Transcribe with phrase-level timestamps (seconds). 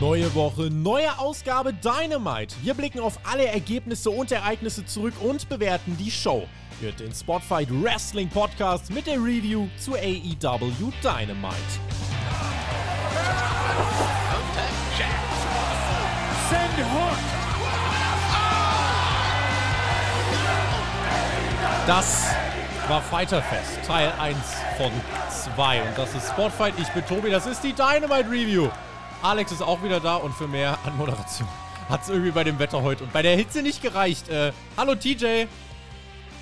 [0.00, 2.54] Neue Woche, neue Ausgabe Dynamite.
[2.62, 6.46] Wir blicken auf alle Ergebnisse und Ereignisse zurück und bewerten die Show.
[6.80, 11.56] Hört den Spotfight Wrestling Podcast mit der Review zu AEW Dynamite.
[16.48, 17.18] Send Hook.
[21.88, 22.28] Das
[22.86, 24.36] war Fighterfest, Teil 1
[24.76, 24.92] von
[25.56, 25.82] 2.
[25.82, 26.74] Und das ist Spotfight.
[26.78, 28.68] Ich bin Tobi, das ist die Dynamite Review.
[29.20, 31.48] Alex ist auch wieder da und für mehr Anmoderation
[31.88, 34.28] hat es irgendwie bei dem Wetter heute und bei der Hitze nicht gereicht.
[34.28, 35.46] Äh, hallo TJ.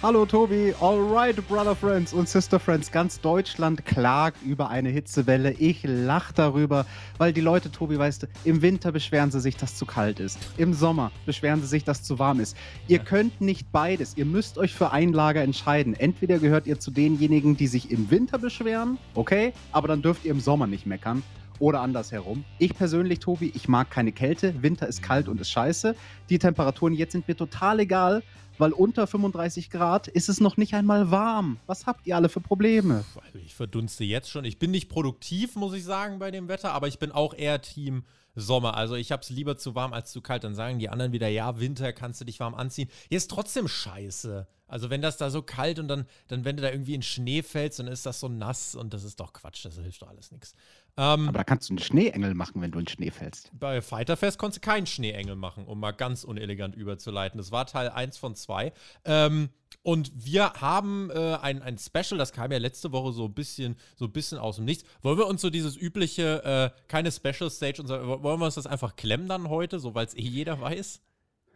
[0.02, 2.92] Hallo Tobi, alright, Brother Friends und Sister Friends.
[2.92, 5.52] Ganz Deutschland klagt über eine Hitzewelle.
[5.52, 6.84] Ich lach darüber,
[7.16, 10.38] weil die Leute, Tobi, weißt du, im Winter beschweren sie sich, dass zu kalt ist.
[10.58, 12.58] Im Sommer beschweren sie sich, dass zu warm ist.
[12.88, 14.18] Ihr könnt nicht beides.
[14.18, 15.94] Ihr müsst euch für ein Lager entscheiden.
[15.94, 20.32] Entweder gehört ihr zu denjenigen, die sich im Winter beschweren, okay, aber dann dürft ihr
[20.32, 21.22] im Sommer nicht meckern
[21.60, 22.44] oder andersherum.
[22.58, 24.62] Ich persönlich, Tobi, ich mag keine Kälte.
[24.62, 25.94] Winter ist kalt und ist scheiße.
[26.30, 28.22] Die Temperaturen jetzt sind mir total egal,
[28.58, 31.58] weil unter 35 Grad ist es noch nicht einmal warm.
[31.66, 33.04] Was habt ihr alle für Probleme?
[33.44, 34.44] Ich verdunste jetzt schon.
[34.44, 37.60] Ich bin nicht produktiv, muss ich sagen, bei dem Wetter, aber ich bin auch eher
[37.60, 38.04] Team
[38.36, 38.76] Sommer.
[38.76, 40.44] Also ich habe es lieber zu warm als zu kalt.
[40.44, 42.88] Dann sagen die anderen wieder, ja, Winter kannst du dich warm anziehen.
[43.08, 44.46] Hier ist trotzdem scheiße.
[44.68, 47.42] Also wenn das da so kalt und dann, dann wenn du da irgendwie in Schnee
[47.42, 50.32] fällst, dann ist das so nass und das ist doch Quatsch, das hilft doch alles
[50.32, 50.54] nichts.
[50.98, 53.50] Ähm, Aber da kannst du einen Schneeengel machen, wenn du in Schnee fällst.
[53.52, 57.36] Bei Fighterfest konntest du keinen Schneeengel machen, um mal ganz unelegant überzuleiten.
[57.36, 58.72] Das war Teil 1 von 2.
[59.04, 59.50] Ähm,
[59.82, 63.76] und wir haben äh, ein, ein Special, das kam ja letzte Woche so ein bisschen,
[63.94, 64.84] so ein bisschen aus dem Nichts.
[65.02, 68.54] Wollen wir uns so dieses übliche, äh, keine Special Stage, und so, wollen wir uns
[68.54, 71.02] das einfach klemmen dann heute, so weil es eh jeder weiß?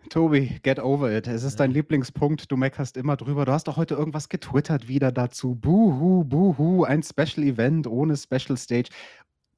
[0.08, 1.26] Tobi, get over it.
[1.26, 2.50] Es ist dein Lieblingspunkt.
[2.50, 3.44] Du meckerst immer drüber.
[3.44, 5.54] Du hast doch heute irgendwas getwittert wieder dazu.
[5.54, 8.88] Buhu, buhu, ein Special Event ohne Special Stage.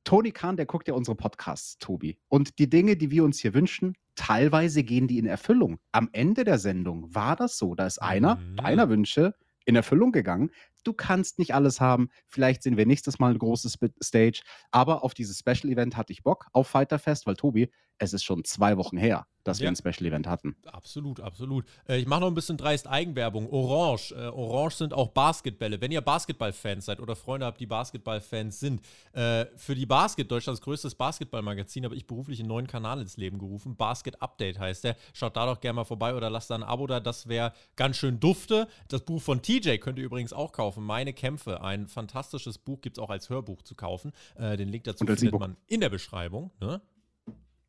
[0.05, 2.19] Tony Khan, der guckt ja unsere Podcasts, Tobi.
[2.29, 5.79] Und die Dinge, die wir uns hier wünschen, teilweise gehen die in Erfüllung.
[5.93, 7.75] Am Ende der Sendung war das so.
[7.75, 8.57] Da ist einer mhm.
[8.57, 9.35] deiner Wünsche
[9.65, 10.51] in Erfüllung gegangen.
[10.85, 12.09] Du kannst nicht alles haben.
[12.27, 14.43] Vielleicht sehen wir nächstes Mal ein großes Stage.
[14.73, 18.45] Aber auf dieses Special Event hatte ich Bock auf Fighterfest, weil Tobi, es ist schon
[18.45, 19.65] zwei Wochen her dass ja.
[19.65, 20.57] wir ein Special Event hatten.
[20.67, 21.65] Absolut, absolut.
[21.89, 23.51] Äh, ich mache noch ein bisschen dreist Eigenwerbung.
[23.51, 24.13] Orange.
[24.13, 25.81] Äh, Orange sind auch Basketbälle.
[25.81, 28.83] Wenn ihr Basketballfans seid oder Freunde habt, die Basketballfans sind,
[29.13, 33.39] äh, für die Basket, Deutschlands größtes Basketballmagazin, habe ich beruflich einen neuen Kanal ins Leben
[33.39, 33.77] gerufen.
[33.77, 34.97] Basket Update heißt der.
[35.13, 37.01] Schaut da doch gerne mal vorbei oder lasst da ein Abo da.
[37.01, 38.69] Das wäre ganz schön dufte.
[38.89, 40.85] Das Buch von TJ könnt ihr übrigens auch kaufen.
[40.85, 41.63] Meine Kämpfe.
[41.63, 44.13] Ein fantastisches Buch gibt es auch als Hörbuch zu kaufen.
[44.37, 46.51] Äh, den Link dazu findet man in der Beschreibung.
[46.61, 46.81] Ne?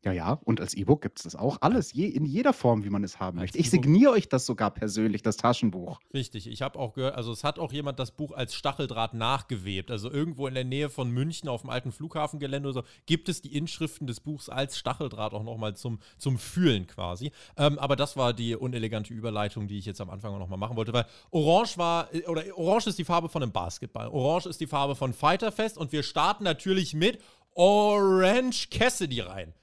[0.04, 1.58] Ja, ja, und als E-Book gibt es das auch.
[1.62, 3.56] Alles, je, in jeder Form, wie man es haben möchte.
[3.56, 5.98] Ich signiere euch das sogar persönlich, das Taschenbuch.
[6.12, 9.90] Richtig, ich habe auch gehört, also es hat auch jemand das Buch als Stacheldraht nachgewebt.
[9.90, 13.40] Also irgendwo in der Nähe von München auf dem alten Flughafengelände oder so gibt es
[13.40, 17.32] die Inschriften des Buchs als Stacheldraht auch nochmal zum, zum Fühlen quasi.
[17.56, 20.92] Ähm, aber das war die unelegante Überleitung, die ich jetzt am Anfang nochmal machen wollte,
[20.92, 24.08] weil Orange war, äh, oder Orange ist die Farbe von einem Basketball.
[24.08, 27.18] Orange ist die Farbe von Fighterfest und wir starten natürlich mit
[27.54, 29.54] Orange Cassidy rein.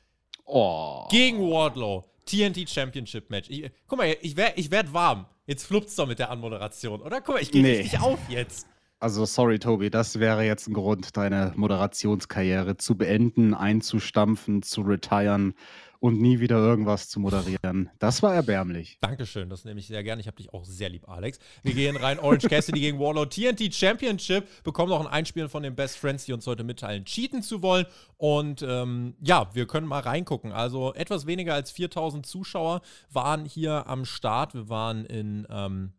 [0.54, 1.08] Oh.
[1.10, 2.04] Gegen Wardlow.
[2.26, 3.50] TNT Championship Match.
[3.50, 5.26] Ich, guck mal, ich werde ich werd warm.
[5.48, 7.22] Jetzt fluppt's doch mit der Anmoderation, oder?
[7.22, 7.78] Guck mal, ich gehe nee.
[7.78, 8.68] richtig auf jetzt.
[9.02, 15.56] Also sorry, Tobi, das wäre jetzt ein Grund, deine Moderationskarriere zu beenden, einzustampfen, zu retiren
[16.00, 17.90] und nie wieder irgendwas zu moderieren.
[17.98, 19.00] Das war erbärmlich.
[19.02, 20.20] Dankeschön, das nehme ich sehr gerne.
[20.22, 21.40] Ich habe dich auch sehr lieb, Alex.
[21.64, 22.20] Wir gehen rein.
[22.20, 24.48] Orange Cassidy gegen Warlord TNT Championship.
[24.64, 27.88] Bekommen noch ein Einspielen von den Best Friends, die uns heute mitteilen, cheaten zu wollen.
[28.18, 30.52] Und ähm, ja, wir können mal reingucken.
[30.52, 34.54] Also etwas weniger als 4000 Zuschauer waren hier am Start.
[34.54, 35.48] Wir waren in.
[35.50, 35.94] Ähm,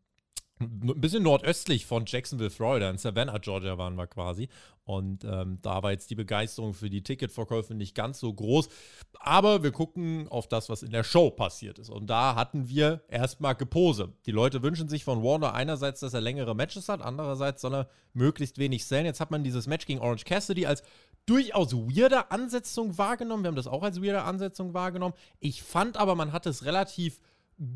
[0.63, 4.49] ein bisschen nordöstlich von Jacksonville, Florida, in Savannah, Georgia waren wir quasi.
[4.85, 8.69] Und ähm, da war jetzt die Begeisterung für die Ticketverkäufe nicht ganz so groß.
[9.21, 11.89] Aber wir gucken auf das, was in der Show passiert ist.
[11.89, 14.13] Und da hatten wir erstmal Gepose.
[14.27, 17.89] Die Leute wünschen sich von Warner einerseits, dass er längere Matches hat, andererseits soll er
[18.13, 19.07] möglichst wenig sellen.
[19.07, 20.83] Jetzt hat man dieses Match gegen Orange Cassidy als
[21.27, 23.45] durchaus weirde Ansetzung wahrgenommen.
[23.45, 25.15] Wir haben das auch als weirde Ansetzung wahrgenommen.
[25.39, 27.21] Ich fand aber, man hat es relativ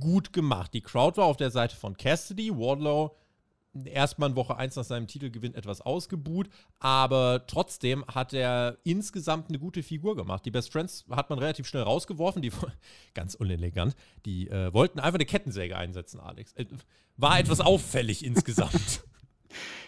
[0.01, 0.75] gut gemacht.
[0.75, 2.57] Die Crowd war auf der Seite von Cassidy.
[2.57, 3.17] Wardlow
[3.85, 6.49] erstmal in Woche 1 nach seinem Titelgewinn etwas ausgebuht,
[6.79, 10.47] aber trotzdem hat er insgesamt eine gute Figur gemacht.
[10.47, 12.53] Die Best Friends hat man relativ schnell rausgeworfen, die
[13.15, 13.95] ganz unelegant,
[14.25, 16.53] die äh, wollten einfach eine Kettensäge einsetzen, Alex.
[16.55, 16.67] Äh,
[17.17, 19.05] war etwas auffällig insgesamt.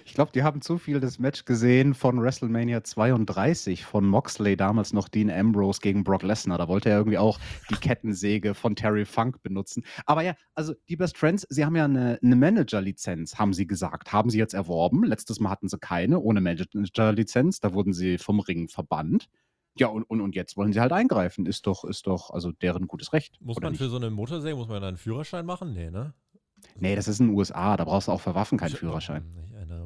[0.04, 4.92] Ich glaube, die haben zu viel das Match gesehen von WrestleMania 32 von Moxley, damals
[4.92, 6.56] noch Dean Ambrose gegen Brock Lesnar.
[6.56, 7.38] Da wollte er irgendwie auch
[7.70, 9.84] die Kettensäge von Terry Funk benutzen.
[10.06, 14.12] Aber ja, also die Best Friends, sie haben ja eine, eine Manager-Lizenz, haben sie gesagt.
[14.12, 15.04] Haben sie jetzt erworben.
[15.04, 17.60] Letztes Mal hatten sie keine ohne Manager-Lizenz.
[17.60, 19.28] Da wurden sie vom Ring verbannt.
[19.78, 21.46] Ja, und, und, und jetzt wollen sie halt eingreifen.
[21.46, 23.40] Ist doch, ist doch, also deren gutes Recht.
[23.40, 23.78] Muss man nicht?
[23.78, 25.72] für so eine Motorsäge, muss man dann einen Führerschein machen?
[25.72, 26.14] Nee, ne?
[26.76, 29.24] Nee, das ist in den USA, da brauchst du auch für Waffen keinen Führerschein.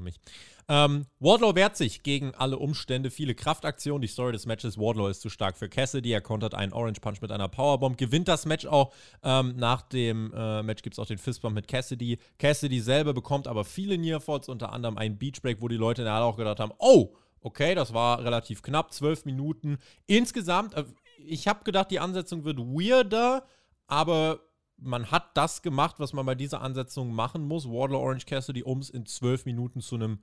[0.03, 0.21] Erinnere mich.
[0.69, 4.03] Ähm, Wardlow wehrt sich gegen alle Umstände, viele Kraftaktionen.
[4.03, 6.13] Die Story des Matches, Wardlow ist zu stark für Cassidy.
[6.13, 8.93] Er kontert einen Orange Punch mit einer Powerbomb, gewinnt das Match auch.
[9.23, 12.19] Ähm, nach dem äh, Match gibt es auch den Fistbump mit Cassidy.
[12.39, 16.15] Cassidy selber bekommt aber viele Nearfalls, unter anderem einen Beachbreak, wo die Leute in der
[16.15, 19.79] Halle auch gedacht haben, oh, okay, das war relativ knapp, zwölf Minuten.
[20.07, 20.85] Insgesamt, äh,
[21.19, 23.45] ich habe gedacht, die Ansetzung wird weirder,
[23.89, 24.41] aber
[24.85, 28.81] man hat das gemacht, was man bei dieser Ansetzung machen muss, Wardlow Orange Cassidy, um
[28.81, 30.19] es in zwölf Minuten zu einem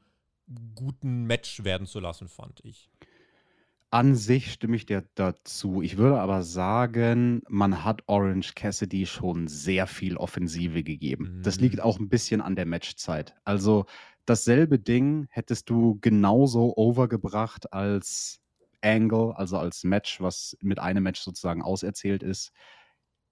[0.76, 2.90] guten Match werden zu lassen, fand ich.
[3.92, 5.82] An sich stimme ich dir dazu.
[5.82, 11.38] Ich würde aber sagen, man hat Orange Cassidy schon sehr viel Offensive gegeben.
[11.38, 11.44] Mhm.
[11.44, 13.36] Das liegt auch ein bisschen an der Matchzeit.
[13.46, 13.86] Also
[14.26, 18.42] dasselbe Ding hättest du genauso overgebracht als
[18.82, 22.52] Angle, also als Match, was mit einem Match sozusagen auserzählt ist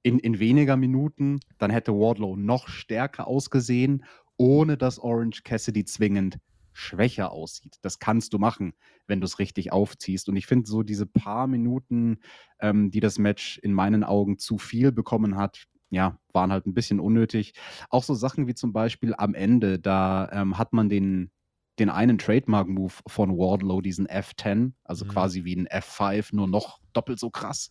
[0.04, 4.06] in, in weniger Minuten, dann hätte Wardlow noch stärker ausgesehen,
[4.38, 6.38] ohne dass Orange Cassidy zwingend
[6.74, 7.78] schwächer aussieht.
[7.82, 8.74] Das kannst du machen,
[9.08, 10.30] wenn du es richtig aufziehst.
[10.30, 12.20] Und ich finde so diese paar Minuten,
[12.60, 16.74] ähm, die das Match in meinen Augen zu viel bekommen hat, ja, waren halt ein
[16.74, 17.54] bisschen unnötig.
[17.90, 21.32] Auch so Sachen wie zum Beispiel am Ende, da ähm, hat man den,
[21.80, 25.10] den einen Trademark-Move von Wardlow, diesen F10, also mhm.
[25.10, 27.70] quasi wie ein F5, nur noch doppelt so krass,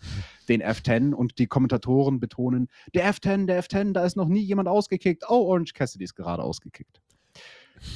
[0.48, 4.68] den F10 und die Kommentatoren betonen, der F10, der F10, da ist noch nie jemand
[4.68, 5.24] ausgekickt.
[5.28, 7.00] Oh, Orange Cassidy ist gerade ausgekickt.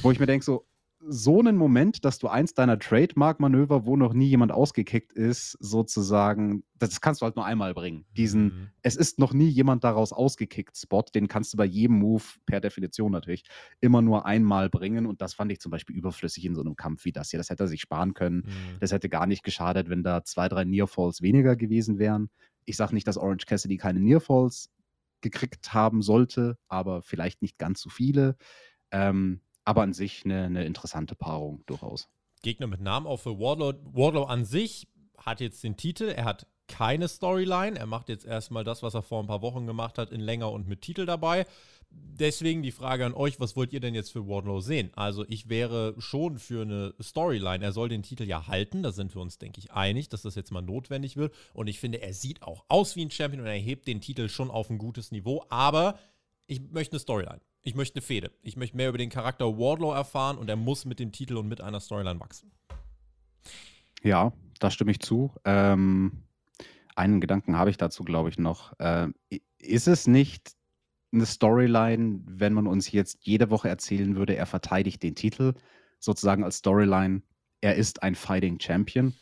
[0.02, 0.66] Wo ich mir denke, so,
[1.02, 6.62] so einen Moment, dass du eins deiner Trademark-Manöver, wo noch nie jemand ausgekickt ist, sozusagen,
[6.79, 8.05] das kannst du halt nur einmal bringen.
[8.17, 8.69] Diesen, mhm.
[8.82, 12.61] es ist noch nie jemand daraus ausgekickt Spot, den kannst du bei jedem Move, per
[12.61, 13.44] Definition natürlich,
[13.81, 15.06] immer nur einmal bringen.
[15.06, 17.38] Und das fand ich zum Beispiel überflüssig in so einem Kampf wie das hier.
[17.38, 18.44] Das hätte er sich sparen können.
[18.46, 18.79] Mhm.
[18.81, 22.29] Das hätte gar nicht geschadet, wenn da zwei, drei Nearfalls weniger gewesen wären.
[22.67, 24.70] Ich sage nicht, dass Orange Cassidy keine Nearfalls
[25.23, 28.37] gekriegt haben sollte, aber vielleicht nicht ganz so viele.
[28.91, 32.08] Ähm, aber an sich eine, eine interessante Paarung durchaus.
[32.43, 33.72] Gegner mit Namen auch für Wardlow.
[33.93, 37.78] Wardlow an sich hat jetzt den Titel, er hat keine Storyline.
[37.78, 40.50] Er macht jetzt erstmal das, was er vor ein paar Wochen gemacht hat, in länger
[40.50, 41.46] und mit Titel dabei.
[41.90, 44.90] Deswegen die Frage an euch, was wollt ihr denn jetzt für Wardlow sehen?
[44.94, 47.64] Also ich wäre schon für eine Storyline.
[47.64, 50.37] Er soll den Titel ja halten, da sind wir uns, denke ich, einig, dass das
[50.37, 51.34] jetzt mal notwendig wird.
[51.52, 54.28] Und ich finde, er sieht auch aus wie ein Champion und er hebt den Titel
[54.28, 55.44] schon auf ein gutes Niveau.
[55.49, 55.99] Aber
[56.46, 57.40] ich möchte eine Storyline.
[57.62, 58.30] Ich möchte eine Fehde.
[58.42, 61.48] Ich möchte mehr über den Charakter Wardlow erfahren und er muss mit dem Titel und
[61.48, 62.50] mit einer Storyline wachsen.
[64.02, 65.32] Ja, da stimme ich zu.
[65.44, 66.22] Ähm,
[66.96, 68.78] einen Gedanken habe ich dazu, glaube ich, noch.
[68.78, 69.08] Äh,
[69.58, 70.56] ist es nicht
[71.12, 75.54] eine Storyline, wenn man uns jetzt jede Woche erzählen würde, er verteidigt den Titel,
[75.98, 77.22] sozusagen als Storyline,
[77.60, 79.14] er ist ein Fighting Champion?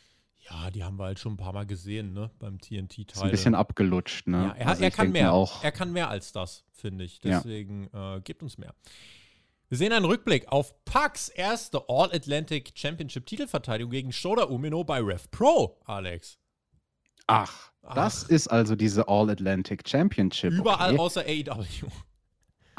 [0.49, 2.31] Ja, die haben wir halt schon ein paar Mal gesehen, ne?
[2.39, 3.23] Beim TNT-Teil.
[3.23, 4.45] Ein bisschen abgelutscht, ne?
[4.45, 5.33] Ja, er, also er kann mehr.
[5.33, 7.19] Auch, er kann mehr als das, finde ich.
[7.19, 8.17] Deswegen ja.
[8.17, 8.73] äh, gibt uns mehr.
[9.69, 15.27] Wir sehen einen Rückblick auf Pucks erste All-Atlantic Championship Titelverteidigung gegen Shoda Umino bei Rev
[15.29, 16.39] Pro, Alex.
[17.27, 17.93] Ach, Ach.
[17.93, 20.51] das ist also diese All-Atlantic Championship.
[20.53, 20.99] Überall okay.
[20.99, 21.87] außer AEW.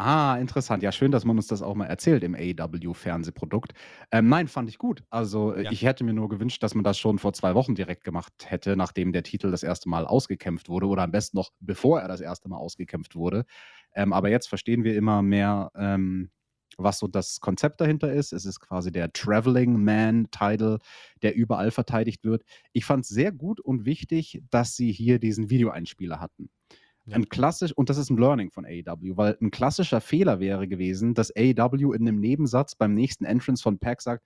[0.02, 0.82] Ah, interessant.
[0.82, 3.74] Ja, schön, dass man uns das auch mal erzählt im AEW-Fernsehprodukt.
[4.10, 5.04] Ähm, nein, fand ich gut.
[5.10, 5.70] Also, äh, ja.
[5.70, 8.76] ich hätte mir nur gewünscht, dass man das schon vor zwei Wochen direkt gemacht hätte,
[8.76, 12.22] nachdem der Titel das erste Mal ausgekämpft wurde oder am besten noch bevor er das
[12.22, 13.44] erste Mal ausgekämpft wurde.
[13.94, 16.30] Ähm, aber jetzt verstehen wir immer mehr, ähm,
[16.78, 18.32] was so das Konzept dahinter ist.
[18.32, 20.78] Es ist quasi der Traveling Man-Title,
[21.20, 22.42] der überall verteidigt wird.
[22.72, 26.48] Ich fand es sehr gut und wichtig, dass sie hier diesen Videoeinspieler hatten.
[27.12, 31.14] Ein klassisch, und das ist ein Learning von AEW, weil ein klassischer Fehler wäre gewesen,
[31.14, 34.24] dass AEW in einem Nebensatz beim nächsten Entrance von Pack sagt,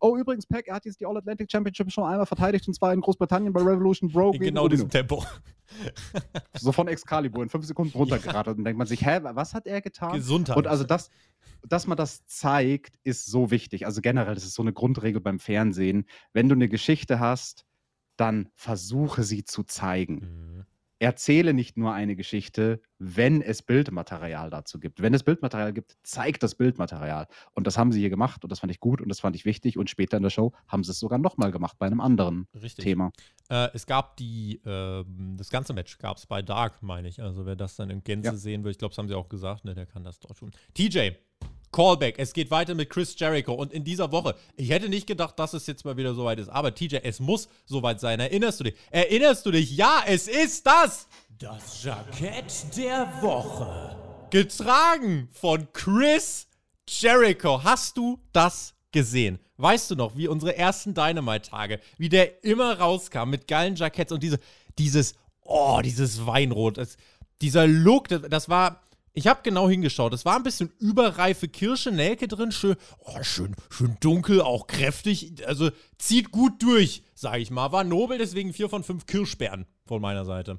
[0.00, 3.00] Oh, übrigens, Pack, er hat jetzt die All-Atlantic Championship schon einmal verteidigt und zwar in
[3.00, 4.32] Großbritannien bei Revolution Bro.
[4.32, 5.24] In genau diesem Tempo.
[6.58, 8.58] so von Excalibur in fünf Sekunden runtergeratet ja.
[8.58, 10.14] und denkt man sich, hä, was hat er getan?
[10.14, 10.56] Gesundheit.
[10.56, 11.10] Und also das,
[11.66, 13.86] dass man das zeigt, ist so wichtig.
[13.86, 16.06] Also generell, das ist so eine Grundregel beim Fernsehen.
[16.32, 17.64] Wenn du eine Geschichte hast,
[18.16, 20.14] dann versuche sie zu zeigen.
[20.14, 20.51] Mhm
[21.02, 25.02] erzähle nicht nur eine Geschichte, wenn es Bildmaterial dazu gibt.
[25.02, 27.26] Wenn es Bildmaterial gibt, zeigt das Bildmaterial.
[27.54, 29.44] Und das haben sie hier gemacht und das fand ich gut und das fand ich
[29.44, 29.76] wichtig.
[29.76, 32.84] Und später in der Show haben sie es sogar nochmal gemacht bei einem anderen Richtig.
[32.84, 33.10] Thema.
[33.50, 35.04] Äh, es gab die, äh,
[35.36, 37.20] das ganze Match gab es bei Dark, meine ich.
[37.20, 38.36] Also wer das dann in Gänze ja.
[38.36, 40.52] sehen will, ich glaube, das haben sie auch gesagt, ne, der kann das dort tun.
[40.74, 41.10] TJ,
[41.72, 42.18] Callback.
[42.18, 43.52] Es geht weiter mit Chris Jericho.
[43.54, 46.48] Und in dieser Woche, ich hätte nicht gedacht, dass es jetzt mal wieder soweit ist.
[46.48, 48.20] Aber TJ, es muss soweit sein.
[48.20, 48.74] Erinnerst du dich?
[48.90, 49.76] Erinnerst du dich?
[49.76, 51.08] Ja, es ist das.
[51.38, 53.96] Das Jackett der Woche.
[54.30, 56.46] Getragen von Chris
[56.86, 57.64] Jericho.
[57.64, 59.38] Hast du das gesehen.
[59.56, 64.22] Weißt du noch, wie unsere ersten Dynamite-Tage, wie der immer rauskam mit geilen Jacketts und
[64.22, 64.38] diese,
[64.78, 66.96] dieses, oh, dieses Weinrot, das,
[67.40, 68.82] dieser Look, das, das war,
[69.14, 70.12] ich habe genau hingeschaut.
[70.14, 75.46] Es war ein bisschen überreife Kirsche, Nelke drin, schön, oh, schön, schön dunkel, auch kräftig.
[75.46, 77.72] Also zieht gut durch, sage ich mal.
[77.72, 80.58] War nobel, deswegen vier von fünf Kirschbeeren von meiner Seite.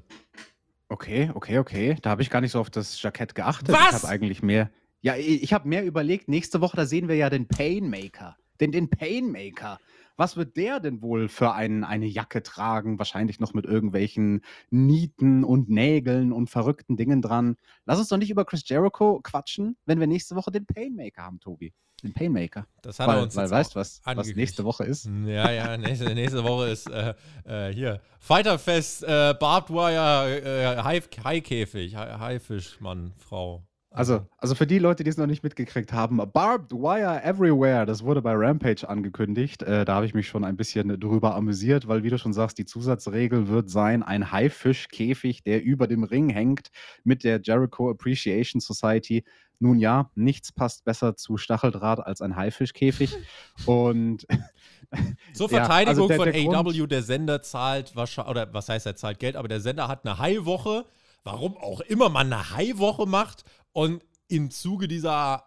[0.88, 1.96] Okay, okay, okay.
[2.02, 3.74] Da habe ich gar nicht so auf das Jackett geachtet.
[3.74, 3.88] Was?
[3.88, 4.70] Ich habe eigentlich mehr.
[5.00, 6.28] Ja, ich habe mehr überlegt.
[6.28, 8.36] Nächste Woche, da sehen wir ja den Painmaker.
[8.60, 9.78] Den, den Painmaker.
[10.16, 12.98] Was wird der denn wohl für ein, eine Jacke tragen?
[12.98, 17.56] Wahrscheinlich noch mit irgendwelchen Nieten und Nägeln und verrückten Dingen dran.
[17.84, 21.40] Lass uns doch nicht über Chris Jericho quatschen, wenn wir nächste Woche den Painmaker haben,
[21.40, 21.72] Tobi.
[22.02, 22.66] Den Painmaker.
[22.82, 25.06] Das hat er Weil, uns weil weißt du, was, was nächste Woche ist?
[25.26, 31.00] Ja, ja, nächste, nächste Woche ist äh, äh, hier Fighterfest, äh, Barbed Wire, äh, Hai-
[31.00, 33.64] Haikäfig, Hai- Haifisch, Mann, Frau.
[33.96, 38.02] Also, also für die Leute, die es noch nicht mitgekriegt haben, Barbed Wire Everywhere, das
[38.02, 39.62] wurde bei Rampage angekündigt.
[39.62, 42.58] Äh, da habe ich mich schon ein bisschen drüber amüsiert, weil, wie du schon sagst,
[42.58, 46.68] die Zusatzregel wird sein, ein Haifischkäfig, der über dem Ring hängt
[47.04, 49.24] mit der Jericho Appreciation Society.
[49.60, 53.16] Nun ja, nichts passt besser zu Stacheldraht als ein Haifischkäfig.
[53.66, 54.26] Und
[55.34, 58.86] Zur Ja, Verteidigung also der- der von AW, der Sender zahlt wahrscheinlich, oder was heißt,
[58.86, 60.84] er zahlt Geld, aber der Sender hat eine High-Woche,
[61.22, 65.44] warum auch immer man eine High-Woche macht und im Zuge dieser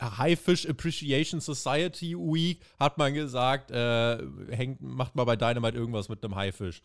[0.00, 4.18] High Fish Appreciation Society Week hat man gesagt, äh,
[4.50, 6.80] hängt, macht mal bei Dynamite irgendwas mit einem Haifisch.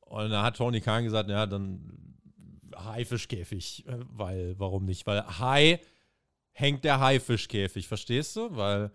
[0.00, 2.16] Und da hat Tony Khan gesagt, ja, dann
[2.76, 5.06] Haifischkäfig, äh, weil, warum nicht?
[5.06, 5.80] Weil Hai
[6.52, 8.56] hängt der Haifischkäfig, verstehst du?
[8.56, 8.90] Weil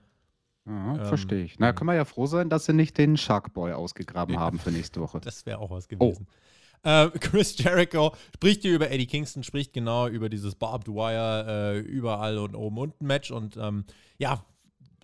[0.66, 1.58] ja, Ähm, verstehe ich.
[1.60, 5.02] Na, können wir ja froh sein, dass sie nicht den Sharkboy ausgegraben haben für nächste
[5.02, 5.20] Woche.
[5.24, 6.16] Das wäre auch was Oh.
[6.84, 11.80] Äh, Chris Jericho spricht hier über Eddie Kingston, spricht genau über dieses Barbed Wire äh,
[11.80, 13.32] überall und oben unten Match.
[13.32, 13.86] Und ähm,
[14.18, 14.44] ja,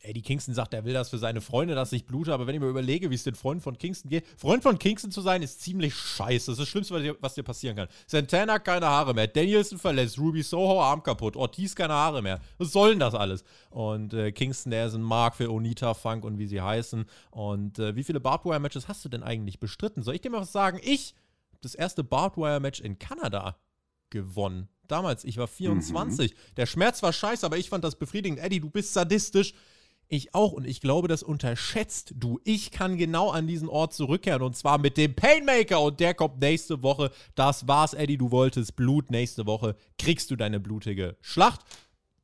[0.07, 2.33] Eddie Kingston sagt, er will das für seine Freunde, dass ich blute.
[2.33, 5.11] Aber wenn ich mir überlege, wie es den Freunden von Kingston geht, Freund von Kingston
[5.11, 6.51] zu sein, ist ziemlich scheiße.
[6.51, 7.87] Das ist das Schlimmste, was dir, was dir passieren kann.
[8.05, 9.27] Santana keine Haare mehr.
[9.27, 10.17] Danielson verletzt.
[10.17, 11.35] Ruby Soho Arm kaputt.
[11.35, 12.39] Ortiz keine Haare mehr.
[12.57, 13.43] Was soll denn das alles?
[13.69, 17.05] Und äh, Kingston, der ist ein Mark für Onita, Funk und wie sie heißen.
[17.31, 20.03] Und äh, wie viele Barbed Wire Matches hast du denn eigentlich bestritten?
[20.03, 20.79] Soll ich dir mal was sagen?
[20.83, 21.15] Ich
[21.61, 23.57] das erste Barbed Wire Match in Kanada
[24.09, 24.69] gewonnen.
[24.87, 26.33] Damals, ich war 24.
[26.55, 28.39] Der Schmerz war scheiße, aber ich fand das befriedigend.
[28.39, 29.53] Eddie, du bist sadistisch.
[30.09, 32.39] Ich auch und ich glaube, das unterschätzt du.
[32.45, 36.39] Ich kann genau an diesen Ort zurückkehren und zwar mit dem Painmaker und der kommt
[36.39, 37.11] nächste Woche.
[37.35, 38.17] Das war's, Eddie.
[38.17, 39.11] Du wolltest Blut.
[39.11, 41.61] Nächste Woche kriegst du deine blutige Schlacht.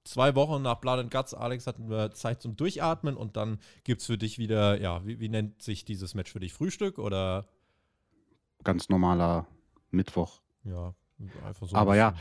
[0.06, 4.06] Zwei Wochen nach Blood and Guts, Alex, hatten wir Zeit zum Durchatmen und dann gibt's
[4.06, 6.52] für dich wieder, ja, wie, wie nennt sich dieses Match für dich?
[6.52, 7.48] Frühstück oder
[8.64, 9.46] Ganz normaler
[9.92, 10.42] Mittwoch.
[10.64, 10.94] ja,
[11.46, 11.76] einfach so.
[11.76, 12.14] Aber ja,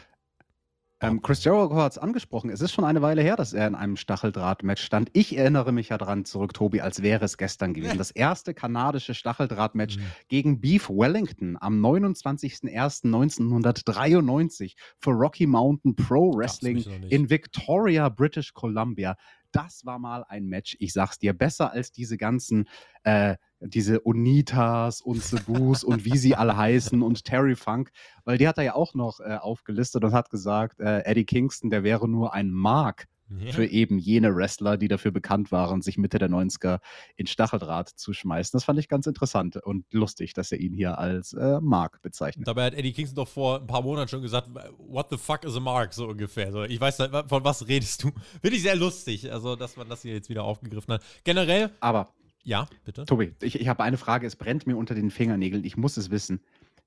[1.04, 2.48] Ähm, Chris Jericho hat es angesprochen.
[2.48, 5.10] Es ist schon eine Weile her, dass er in einem Stacheldraht-Match stand.
[5.14, 7.98] Ich erinnere mich ja dran zurück, Tobi, als wäre es gestern gewesen.
[7.98, 10.02] Das erste kanadische Stacheldraht-Match Mhm.
[10.28, 19.16] gegen Beef Wellington am 29.01.1993 für Rocky Mountain Pro Wrestling in Victoria, British Columbia.
[19.50, 22.68] Das war mal ein Match, ich sag's dir, besser als diese ganzen,
[23.02, 27.90] äh, diese Onitas und Sabus und wie sie alle heißen und Terry Funk,
[28.24, 31.70] weil die hat er ja auch noch äh, aufgelistet und hat gesagt, äh, Eddie Kingston,
[31.70, 33.06] der wäre nur ein Mark
[33.38, 33.52] Ja.
[33.52, 36.80] für eben jene Wrestler, die dafür bekannt waren, sich Mitte der 90er
[37.16, 38.54] in Stacheldraht zu schmeißen.
[38.54, 42.46] Das fand ich ganz interessant und lustig, dass er ihn hier als äh, Mark bezeichnet.
[42.46, 45.56] Dabei hat Eddie Kingston doch vor ein paar Monaten schon gesagt, what the fuck is
[45.56, 46.52] a mark, so ungefähr.
[46.52, 48.10] So, ich weiß nicht, von was redest du?
[48.42, 51.02] Finde ich sehr lustig, also dass man das hier jetzt wieder aufgegriffen hat.
[51.24, 52.12] Generell, Aber
[52.42, 53.04] ja, bitte.
[53.04, 56.10] Tobi, ich, ich habe eine Frage, es brennt mir unter den Fingernägeln, ich muss es
[56.10, 56.40] wissen.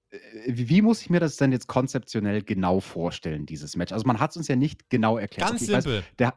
[0.10, 3.92] Äh, Wie, wie muss ich mir das denn jetzt konzeptionell genau vorstellen, dieses Match?
[3.94, 5.50] Also man hat es uns ja nicht genau erklärt.
[5.50, 6.04] Ganz Okay, ich weiß, simpel.
[6.20, 6.34] der,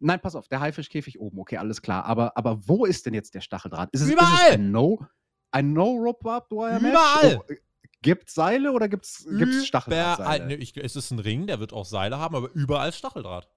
[0.00, 2.04] nein, pass auf, der Haifischkäfig oben, okay, alles klar.
[2.04, 3.90] Aber, aber wo ist denn jetzt der Stacheldraht?
[3.92, 4.48] Ist es, Ist Überall!
[4.48, 5.04] es ein No,
[5.50, 7.40] ein no rope barbed wire match Überall!
[7.48, 7.54] Oh,
[8.00, 9.62] gibt es Seile oder gibt es Überall.
[9.64, 10.46] Stacheldrahtseile?
[10.46, 13.48] Ne, ich, es ist ein Ring, der wird auch Seile haben, aber überall ist Stacheldraht.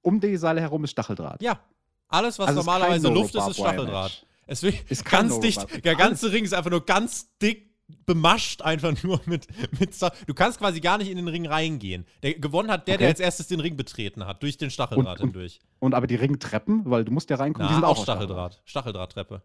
[0.00, 1.42] Um die Seile herum ist Stacheldraht.
[1.42, 1.60] Ja.
[2.08, 4.26] Alles, was Also normalerweise Luft ist, ist Stacheldraht.
[4.46, 5.84] Es Ist ganz dicht.
[5.84, 7.68] Der ganze Ring ist einfach nur ganz dick
[8.06, 9.46] bemascht, einfach nur mit,
[9.78, 9.90] mit
[10.26, 12.06] Du kannst quasi gar nicht in den Ring reingehen.
[12.22, 13.12] Der gewonnen hat der, der Okay.
[13.12, 15.60] als erstes den Ring betreten hat, durch den Stacheldraht Und- und- hindurch.
[15.80, 18.60] Und aber die Ringtreppen, weil du musst ja reinkommen, die Na, sind auch auch Stacheldraht.
[18.64, 19.42] Stacheldrahttreppe.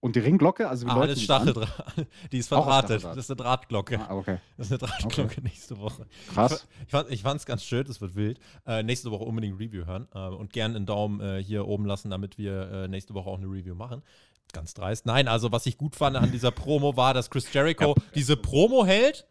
[0.00, 1.16] Und die Ringglocke, also wie Ah, die an?
[1.16, 2.06] Stacheldraht.
[2.32, 3.02] Die ist verdrahtet.
[3.02, 3.98] Das ist eine Drahtglocke.
[3.98, 4.38] Ah, okay.
[4.56, 6.06] Das ist eine Drahtglocke nächste Woche.
[6.32, 6.68] Krass.
[6.84, 8.38] Ich, fand, ich fand's ganz schön, es wird wild.
[8.64, 12.10] Äh, nächste Woche unbedingt Review hören äh, und gerne einen Daumen äh, hier oben lassen,
[12.10, 14.02] damit wir äh, nächste Woche auch eine Review machen.
[14.52, 15.04] Ganz dreist.
[15.04, 18.86] Nein, also was ich gut fand an dieser Promo war, dass Chris Jericho diese Promo
[18.86, 19.26] hält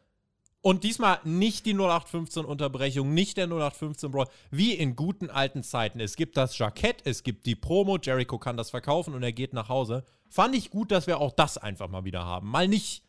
[0.62, 6.00] Und diesmal nicht die 0815-Unterbrechung, nicht der 0815-Brawl, wie in guten alten Zeiten.
[6.02, 9.54] Es gibt das Jackett, es gibt die Promo, Jericho kann das verkaufen und er geht
[9.54, 10.04] nach Hause.
[10.30, 12.50] Fand ich gut, dass wir auch das einfach mal wieder haben.
[12.50, 13.04] Mal nicht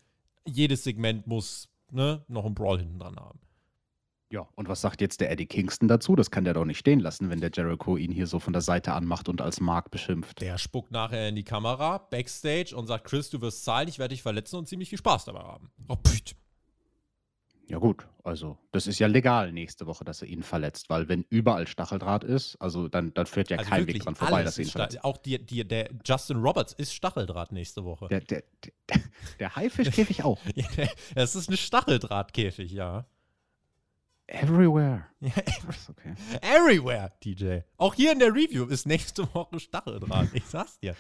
[0.47, 3.41] jedes Segment muss ne, noch einen Brawl hinten dran haben.
[4.31, 6.15] Ja, und was sagt jetzt der Eddie Kingston dazu?
[6.15, 8.61] Das kann der doch nicht stehen lassen, wenn der Jericho ihn hier so von der
[8.61, 10.43] Seite anmacht und als Mark beschimpft.
[10.43, 14.15] Der spuckt nachher in die Kamera, Backstage und sagt, Chris, du wirst zahlen, ich werde
[14.15, 15.71] dich verletzen und ziemlich viel Spaß dabei haben.
[15.89, 16.37] Oh, püt.
[17.69, 21.27] Ja gut, also das ist ja legal nächste Woche, dass er ihn verletzt, weil wenn
[21.29, 24.65] überall Stacheldraht ist, also dann, dann führt ja Also kein Weg dran vorbei, dass er
[24.65, 25.05] ihn verletzt.
[25.05, 28.09] Auch die, die, der Justin Roberts ist Stacheldraht nächste Woche.
[28.09, 29.01] Der, der, der,
[29.39, 30.39] der Haifischkäfig auch.
[31.15, 33.07] Das ist eine Stacheldrahtkäfig, ja.
[34.31, 35.07] Everywhere.
[35.21, 35.31] ja.
[35.89, 36.15] Okay.
[36.43, 37.61] Everywhere, DJ.
[37.79, 40.29] Auch hier in der Review ist nächste Woche Stacheldraht.
[40.35, 40.95] Ich sag's dir.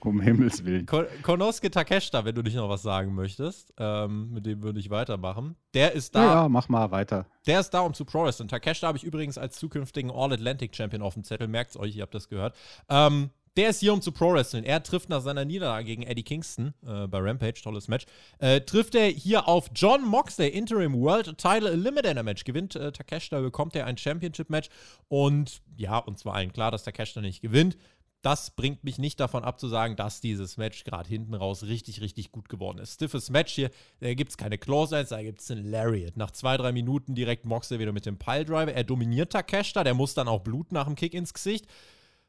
[0.00, 0.84] Um Himmels Willen.
[0.84, 4.90] Ko Konosuke Takeshita, wenn du nicht noch was sagen möchtest, ähm, mit dem würde ich
[4.90, 5.56] weitermachen.
[5.72, 7.26] Der ist da, Ja, ja, mach mal weiter.
[7.46, 8.48] der ist da, um zu Pro Wrestling.
[8.48, 11.48] Takeshita habe ich übrigens als zukünftigen All-Atlantic Champion auf dem Zettel.
[11.48, 12.54] Merkt's euch, ihr habt das gehört.
[12.90, 14.62] Ähm, der ist hier, um zu Pro Wrestling.
[14.62, 18.06] Er trifft nach seiner Niederlage gegen Eddie Kingston äh, bei Rampage, tolles Match,
[18.38, 22.44] äh, trifft er hier auf John Moxley, Interim World Title Eliminator Match.
[22.44, 24.68] Gewinnt äh, Takeshita, bekommt er ein Championship Match.
[25.08, 27.76] Und ja, uns war allen klar, dass Takeshita nicht gewinnt.
[28.22, 32.00] Das bringt mich nicht davon ab zu sagen, dass dieses Match gerade hinten raus richtig,
[32.00, 32.94] richtig gut geworden ist.
[32.94, 36.16] Stiffes Match hier, da gibt es keine Close-Lines, da gibt es einen Lariat.
[36.16, 38.72] Nach zwei, drei Minuten direkt Moxley wieder mit dem Piledriver.
[38.72, 41.66] Er dominiert Takeshita, der muss dann auch Blut nach dem Kick ins Gesicht.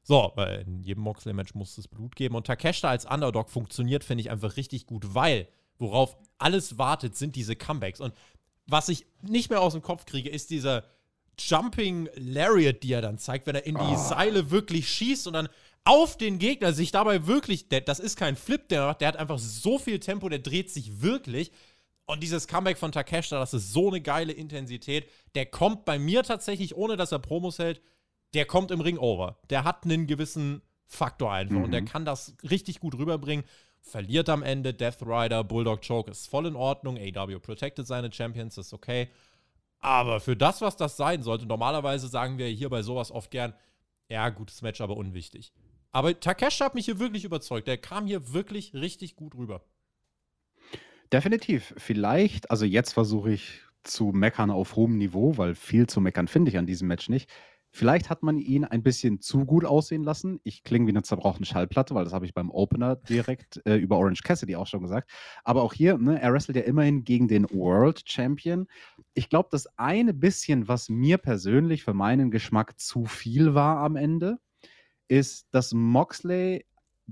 [0.09, 2.33] So, weil in jedem Moxley-Match muss es Blut geben.
[2.33, 5.47] Und Takeshita als Underdog funktioniert, finde ich einfach richtig gut, weil
[5.77, 8.01] worauf alles wartet, sind diese Comebacks.
[8.01, 8.15] Und
[8.65, 10.83] was ich nicht mehr aus dem Kopf kriege, ist dieser
[11.37, 15.49] Jumping Lariat, die er dann zeigt, wenn er in die Seile wirklich schießt und dann
[15.83, 19.37] auf den Gegner sich dabei wirklich, der, das ist kein Flip, der der hat einfach
[19.37, 21.51] so viel Tempo, der dreht sich wirklich.
[22.07, 25.07] Und dieses Comeback von Takeshita, das ist so eine geile Intensität.
[25.35, 27.79] Der kommt bei mir tatsächlich, ohne dass er Promos hält,
[28.33, 29.37] der kommt im Ring over.
[29.49, 33.45] Der hat einen gewissen Faktor einfach und der kann das richtig gut rüberbringen.
[33.81, 36.97] Verliert am Ende, Death Rider, Bulldog Choke ist voll in Ordnung.
[36.97, 39.09] AW protected seine Champions, ist okay.
[39.79, 43.53] Aber für das, was das sein sollte, normalerweise sagen wir hier bei sowas oft gern,
[44.09, 45.53] ja, gutes Match, aber unwichtig.
[45.91, 47.67] Aber Takeshi hat mich hier wirklich überzeugt.
[47.67, 49.63] Der kam hier wirklich richtig gut rüber.
[51.11, 51.73] Definitiv.
[51.77, 56.49] Vielleicht, also jetzt versuche ich zu meckern auf hohem Niveau, weil viel zu meckern finde
[56.49, 57.29] ich an diesem Match nicht.
[57.71, 60.39] Vielleicht hat man ihn ein bisschen zu gut aussehen lassen.
[60.43, 63.97] Ich klinge wie eine zerbrochene Schallplatte, weil das habe ich beim Opener direkt äh, über
[63.97, 65.11] Orange Cassidy auch schon gesagt.
[65.43, 68.67] Aber auch hier, ne, er wrestelt ja immerhin gegen den World Champion.
[69.13, 73.95] Ich glaube, das eine bisschen, was mir persönlich für meinen Geschmack zu viel war am
[73.95, 74.39] Ende,
[75.07, 76.65] ist, dass Moxley,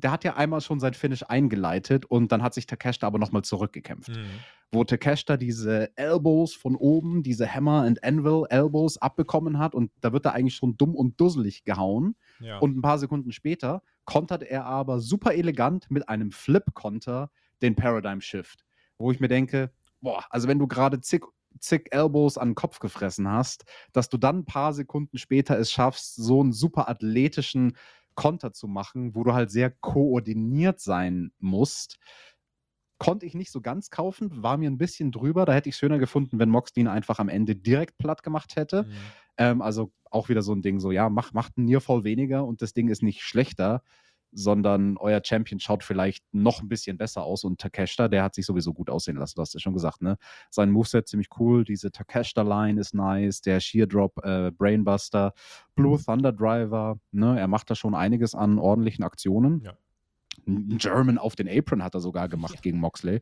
[0.03, 3.43] der hat ja einmal schon sein Finish eingeleitet und dann hat sich Takeshita aber nochmal
[3.43, 4.11] zurückgekämpft.
[4.71, 10.13] Wo Takeshita diese Elbows von oben, diese Hammer and Anvil Elbows abbekommen hat und da
[10.13, 12.15] wird er eigentlich schon dumm und dusselig gehauen.
[12.39, 12.59] Ja.
[12.59, 17.31] und ein paar Sekunden später kontert er aber super elegant mit einem Flip-Konter
[17.61, 18.63] den Paradigm Shift,
[18.97, 21.23] wo ich mir denke, boah, also wenn du gerade zig,
[21.59, 25.71] zig Elbows an den Kopf gefressen hast, dass du dann ein paar Sekunden später es
[25.71, 27.75] schaffst, so einen super athletischen
[28.17, 31.99] Konter zu machen, wo du halt sehr koordiniert sein musst,
[32.97, 35.45] konnte ich nicht so ganz kaufen, war mir ein bisschen drüber.
[35.45, 38.55] Da hätte ich es schöner gefunden, wenn Moxley ihn einfach am Ende direkt platt gemacht
[38.55, 38.83] hätte.
[38.83, 38.93] Mhm.
[39.37, 42.61] Ähm, also auch wieder so ein Ding, so ja, mach, macht einen Nearfall weniger und
[42.61, 43.83] das Ding ist nicht schlechter,
[44.31, 48.45] sondern euer Champion schaut vielleicht noch ein bisschen besser aus und Takeshita, der hat sich
[48.45, 50.17] sowieso gut aussehen lassen, du hast ja schon gesagt, ne?
[50.49, 55.33] Sein Moveset ziemlich cool, diese Takeshita-Line ist nice, der Sheer Drop, äh, Brainbuster,
[55.75, 57.39] Blue Thunder Driver, ne?
[57.39, 59.61] Er macht da schon einiges an ordentlichen Aktionen.
[59.63, 59.77] Ja.
[60.45, 63.21] Ein German auf den Apron hat er sogar gemacht gegen Moxley.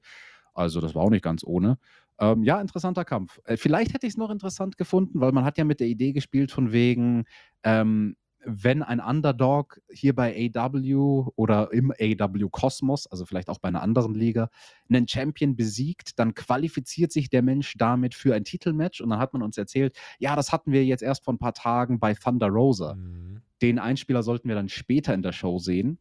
[0.54, 1.78] Also das war auch nicht ganz ohne.
[2.18, 3.40] Ähm, ja, interessanter Kampf.
[3.44, 6.14] Äh, vielleicht hätte ich es noch interessant gefunden, weil man hat ja mit der Idee
[6.14, 7.26] gespielt von wegen,
[7.64, 13.68] ähm, wenn ein Underdog hier bei AW oder im AW Kosmos, also vielleicht auch bei
[13.68, 14.50] einer anderen Liga,
[14.90, 19.02] einen Champion besiegt, dann qualifiziert sich der Mensch damit für ein Titelmatch.
[19.02, 21.54] Und dann hat man uns erzählt, ja, das hatten wir jetzt erst vor ein paar
[21.54, 22.96] Tagen bei Thunder Rosa.
[22.96, 23.42] Mhm.
[23.62, 26.00] Den Einspieler sollten wir dann später in der Show sehen.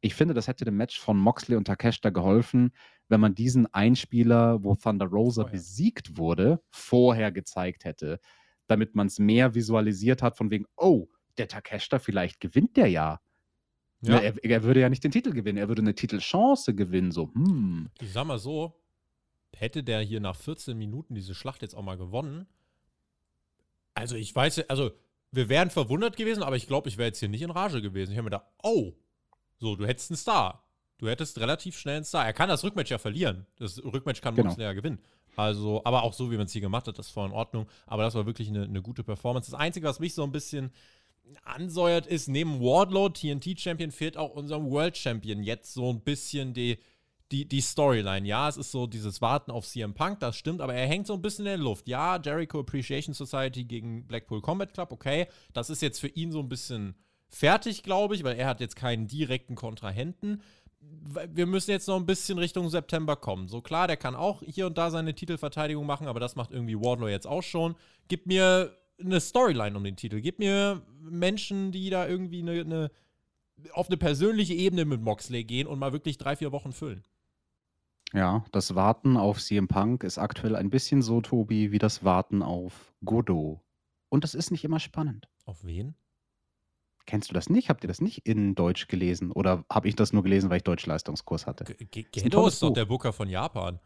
[0.00, 2.70] Ich finde, das hätte dem Match von Moxley und Takeshita geholfen,
[3.08, 5.52] wenn man diesen Einspieler, wo Thunder Rosa Vorher.
[5.58, 8.20] besiegt wurde, vorher gezeigt hätte,
[8.66, 13.20] damit man es mehr visualisiert hat, von wegen, oh, der Takeshita, vielleicht gewinnt der ja.
[14.02, 14.16] Ja.
[14.16, 17.12] Ne, er, er würde ja nicht den Titel gewinnen, er würde eine Titelchance gewinnen.
[17.12, 17.88] So, hm.
[18.00, 18.78] Ich sag mal so,
[19.54, 22.46] hätte der hier nach 14 Minuten diese Schlacht jetzt auch mal gewonnen.
[23.94, 24.90] Also ich weiß, ja- also
[25.32, 28.12] wir wären verwundert gewesen, aber ich glaube, ich wäre jetzt hier nicht in Rage gewesen.
[28.12, 28.92] Ich habe mir gedacht, oh,
[29.58, 30.62] so, du hättest einen Star.
[30.98, 32.24] Du hättest relativ schnell einen Star.
[32.24, 33.46] Er kann das Rückmatch ja verlieren.
[33.58, 34.48] Das Rückmatch kann Genau.
[34.48, 34.98] Moxley ja gewinnen.
[35.36, 37.66] Also, aber auch so, wie man es hier gemacht hat, das war in Ordnung.
[37.86, 39.50] Aber das war wirklich eine, eine gute Performance.
[39.50, 40.70] Das Einzige, was mich so ein bisschen
[41.44, 46.78] ansäuert, ist, neben Wardlow, TNT-Champion, fehlt auch unserem World Champion jetzt so ein bisschen die,
[47.32, 48.26] die, die Storyline.
[48.26, 51.14] Ja, es ist so dieses Warten auf CM Punk, das stimmt, aber er hängt so
[51.14, 51.88] ein bisschen in der Luft.
[51.88, 55.26] Ja, Jericho Appreciation Society gegen Blackpool Combat Club, okay.
[55.52, 56.94] Das ist jetzt für ihn so ein bisschen
[57.28, 60.42] fertig, glaube ich, weil er hat jetzt keinen direkten Kontrahenten.
[60.78, 63.48] Wir müssen jetzt noch ein bisschen Richtung September kommen.
[63.48, 66.76] So klar, der kann auch hier und da seine Titelverteidigung machen, aber das macht irgendwie
[66.76, 67.74] Wardlow jetzt auch schon.
[68.06, 70.20] Gib mir eine Storyline um den Titel.
[70.20, 72.90] Gib mir Menschen, die da irgendwie eine, eine
[73.72, 77.04] auf eine persönliche Ebene mit Moxley gehen und mal wirklich drei, vier Wochen füllen.
[78.12, 82.42] Ja, das Warten auf CM Punk ist aktuell ein bisschen so, Tobi, wie das Warten
[82.42, 83.60] auf Godot.
[84.08, 85.28] Und das ist nicht immer spannend.
[85.44, 85.94] Auf wen?
[87.06, 87.68] Kennst du das nicht?
[87.68, 89.32] Habt ihr das nicht in Deutsch gelesen?
[89.32, 91.64] Oder habe ich das nur gelesen, weil ich Deutschleistungskurs hatte?
[91.64, 93.80] Gedo ist doch der Booker von Japan.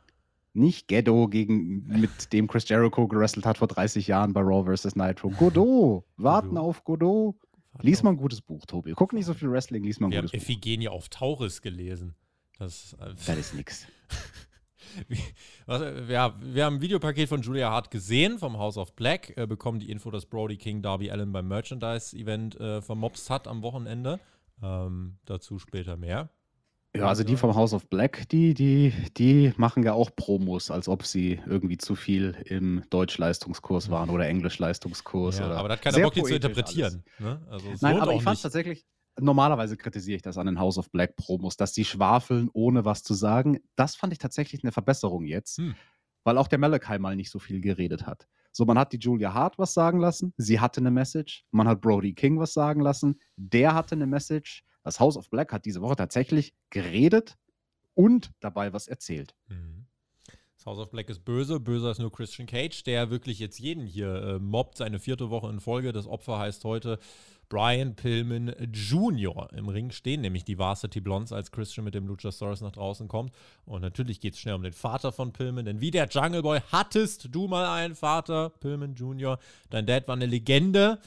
[0.53, 4.97] Nicht Gedo, gegen, mit dem Chris Jericho gewrestelt hat vor 30 Jahren bei Raw vs.
[4.97, 5.31] Nitro.
[5.31, 6.05] Godot.
[6.17, 6.65] Warten Godot.
[6.65, 7.37] auf Godot.
[7.83, 8.93] Lies mal ein gutes Buch, Tobi.
[8.95, 12.15] Guck nicht so viel Wrestling, lies mal ein Wir gutes haben Iphigenie auf Tauris gelesen.
[12.59, 13.87] Das, äh, das ist nix.
[15.67, 19.47] Was, ja, wir haben ein Videopaket von Julia Hart gesehen vom House of Black, äh,
[19.47, 24.19] bekommen die Info, dass Brody King Darby Allen beim Merchandise-Event äh, vermobst hat am Wochenende.
[24.63, 26.29] Ähm, dazu später mehr.
[26.97, 30.89] Ja, also die vom House of Black, die, die, die machen ja auch Promos, als
[30.89, 35.39] ob sie irgendwie zu viel im Deutsch-Leistungskurs waren oder Englisch-Leistungskurs.
[35.39, 37.05] Ja, oder aber da hat keiner Bock, die zu interpretieren.
[37.21, 37.41] Ne?
[37.49, 38.85] Also, Nein, aber ich fand tatsächlich,
[39.21, 43.05] normalerweise kritisiere ich das an den House of Black Promos, dass die schwafeln, ohne was
[43.05, 43.61] zu sagen.
[43.77, 45.77] Das fand ich tatsächlich eine Verbesserung jetzt, hm.
[46.25, 48.27] weil auch der Malachi mal nicht so viel geredet hat.
[48.51, 51.45] So, man hat die Julia Hart was sagen lassen, sie hatte eine Message.
[51.53, 55.53] Man hat Brody King was sagen lassen, der hatte eine Message das House of Black
[55.53, 57.37] hat diese Woche tatsächlich geredet
[57.95, 59.35] und dabei was erzählt.
[59.49, 59.87] Mhm.
[60.57, 61.59] Das House of Black ist böse.
[61.59, 64.77] Böser ist nur Christian Cage, der wirklich jetzt jeden hier äh, mobbt.
[64.77, 65.91] Seine vierte Woche in Folge.
[65.93, 66.99] Das Opfer heißt heute
[67.49, 69.49] Brian Pillman Jr.
[69.55, 73.33] Im Ring stehen nämlich die Varsity Blondes, als Christian mit dem Luchasaurus nach draußen kommt.
[73.65, 76.61] Und natürlich geht es schnell um den Vater von Pillman, denn wie der Jungle Boy
[76.71, 79.39] hattest du mal einen Vater, Pillman Jr.
[79.71, 81.01] Dein Dad war eine Legende.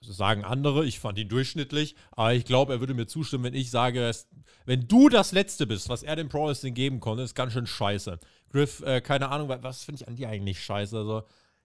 [0.00, 3.54] Also sagen andere, ich fand ihn durchschnittlich, aber ich glaube, er würde mir zustimmen, wenn
[3.54, 4.10] ich sage,
[4.64, 7.66] wenn du das Letzte bist, was er dem Pro Wrestling geben konnte, ist ganz schön
[7.66, 8.18] scheiße.
[8.50, 10.96] Griff, äh, keine Ahnung, was finde ich an dir eigentlich scheiße?
[10.96, 11.22] Also,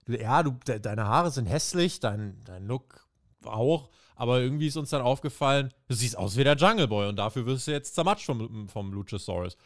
[0.07, 3.07] ja, du, de, deine Haare sind hässlich, dein, dein Look
[3.45, 7.15] auch, aber irgendwie ist uns dann aufgefallen, du siehst aus wie der Jungle Boy und
[7.15, 9.57] dafür wirst du jetzt zermatscht vom, vom Luchasaurus.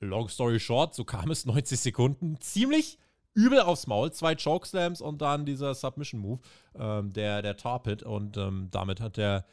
[0.00, 2.98] Long story short, so kam es 90 Sekunden ziemlich
[3.34, 4.12] übel aufs Maul.
[4.12, 6.40] Zwei Chokeslams und dann dieser Submission-Move,
[6.78, 8.02] ähm, der, der Tarpit.
[8.02, 9.44] Und ähm, damit hat der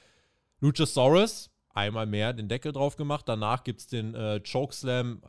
[0.60, 3.30] Luchasaurus einmal mehr den Deckel drauf gemacht.
[3.30, 5.22] Danach gibt es den äh, Chokeslam,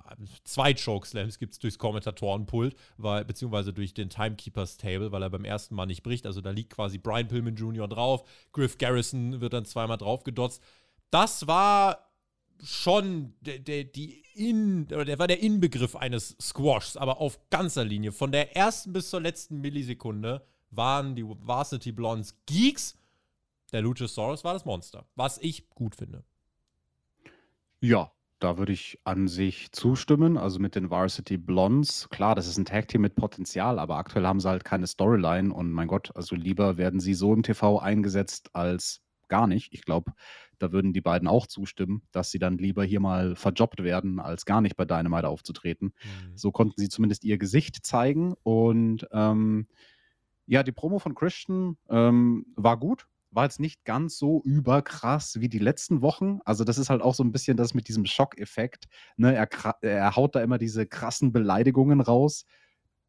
[0.45, 5.45] zwei Chokeslams gibt es durchs Kommentatorenpult, weil, beziehungsweise durch den Timekeepers Table, weil er beim
[5.45, 6.27] ersten Mal nicht bricht.
[6.27, 7.87] Also da liegt quasi Brian Pillman Jr.
[7.87, 8.25] drauf.
[8.53, 10.63] Griff Garrison wird dann zweimal draufgedotzt.
[11.11, 12.08] Das war
[12.63, 18.13] schon der, der, die in, der war der Inbegriff eines Squashs, aber auf ganzer Linie.
[18.13, 22.97] Von der ersten bis zur letzten Millisekunde waren die Varsity Blondes Geeks.
[23.73, 26.25] Der Luchasaurus war das Monster, was ich gut finde.
[27.81, 30.37] Ja, da würde ich an sich zustimmen.
[30.39, 32.09] Also mit den Varsity Blondes.
[32.09, 35.53] Klar, das ist ein Tag-Team mit Potenzial, aber aktuell haben sie halt keine Storyline.
[35.53, 39.73] Und mein Gott, also lieber werden sie so im TV eingesetzt als gar nicht.
[39.73, 40.13] Ich glaube,
[40.59, 44.45] da würden die beiden auch zustimmen, dass sie dann lieber hier mal verjobbt werden, als
[44.45, 45.93] gar nicht bei Dynamite aufzutreten.
[46.03, 46.37] Mhm.
[46.37, 48.35] So konnten sie zumindest ihr Gesicht zeigen.
[48.43, 49.69] Und ähm,
[50.47, 53.07] ja, die Promo von Christian ähm, war gut.
[53.31, 56.41] War jetzt nicht ganz so überkrass wie die letzten Wochen.
[56.47, 58.87] Also, das ist halt auch so ein bisschen das mit diesem Schockeffekt.
[59.19, 59.35] Ne?
[59.35, 59.49] Er,
[59.83, 62.47] er haut da immer diese krassen Beleidigungen raus.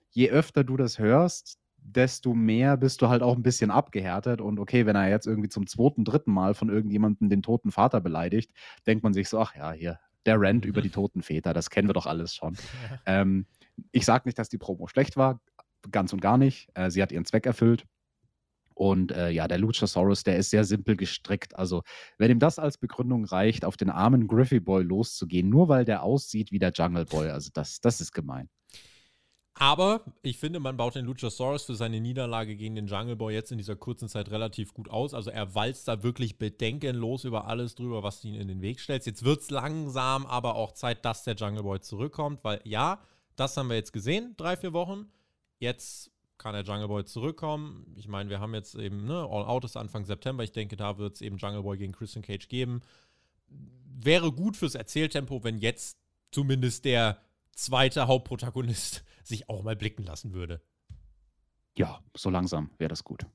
[0.10, 4.41] Je öfter du das hörst, desto mehr bist du halt auch ein bisschen abgehärtet.
[4.41, 8.01] Und okay, wenn er jetzt irgendwie zum zweiten, dritten Mal von irgendjemandem den toten Vater
[8.01, 8.51] beleidigt,
[8.85, 11.87] denkt man sich so, ach ja, hier, der Rant über die toten Väter, das kennen
[11.87, 12.55] wir doch alles schon.
[13.05, 13.45] Ähm,
[13.91, 15.39] ich sage nicht, dass die Promo schlecht war,
[15.91, 16.69] ganz und gar nicht.
[16.73, 17.85] Äh, sie hat ihren Zweck erfüllt.
[18.75, 21.55] Und äh, ja, der Luchasaurus, der ist sehr simpel gestrickt.
[21.57, 21.83] Also,
[22.17, 26.03] wenn ihm das als Begründung reicht, auf den armen Griffey Boy loszugehen, nur weil der
[26.03, 28.49] aussieht wie der Jungle Boy, also das, das ist gemein.
[29.61, 33.51] Aber ich finde, man baut den Luchasaurus für seine Niederlage gegen den Jungle Boy jetzt
[33.51, 35.13] in dieser kurzen Zeit relativ gut aus.
[35.13, 39.05] Also er walzt da wirklich bedenkenlos über alles drüber, was ihn in den Weg stellt.
[39.05, 43.01] Jetzt wird es langsam aber auch Zeit, dass der Jungle Boy zurückkommt, weil ja,
[43.35, 45.11] das haben wir jetzt gesehen, drei, vier Wochen.
[45.57, 47.85] Jetzt kann der Jungle Boy zurückkommen.
[47.97, 50.41] Ich meine, wir haben jetzt eben, ne, All Out ist Anfang September.
[50.41, 52.79] Ich denke, da wird es eben Jungle Boy gegen Christian Cage geben.
[53.49, 55.97] Wäre gut fürs Erzähltempo, wenn jetzt
[56.31, 57.17] zumindest der
[57.51, 60.62] zweite Hauptprotagonist sich auch mal blicken lassen würde.
[61.77, 63.25] Ja, so langsam wäre das gut.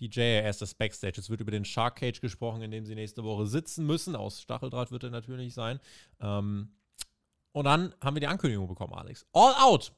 [0.00, 1.20] Die JAS, das Backstage.
[1.20, 4.16] Es wird über den Shark Cage gesprochen, in dem sie nächste Woche sitzen müssen.
[4.16, 5.80] Aus Stacheldraht wird er natürlich sein.
[6.20, 6.72] Ähm,
[7.52, 9.26] und dann haben wir die Ankündigung bekommen, Alex.
[9.32, 9.92] All Out!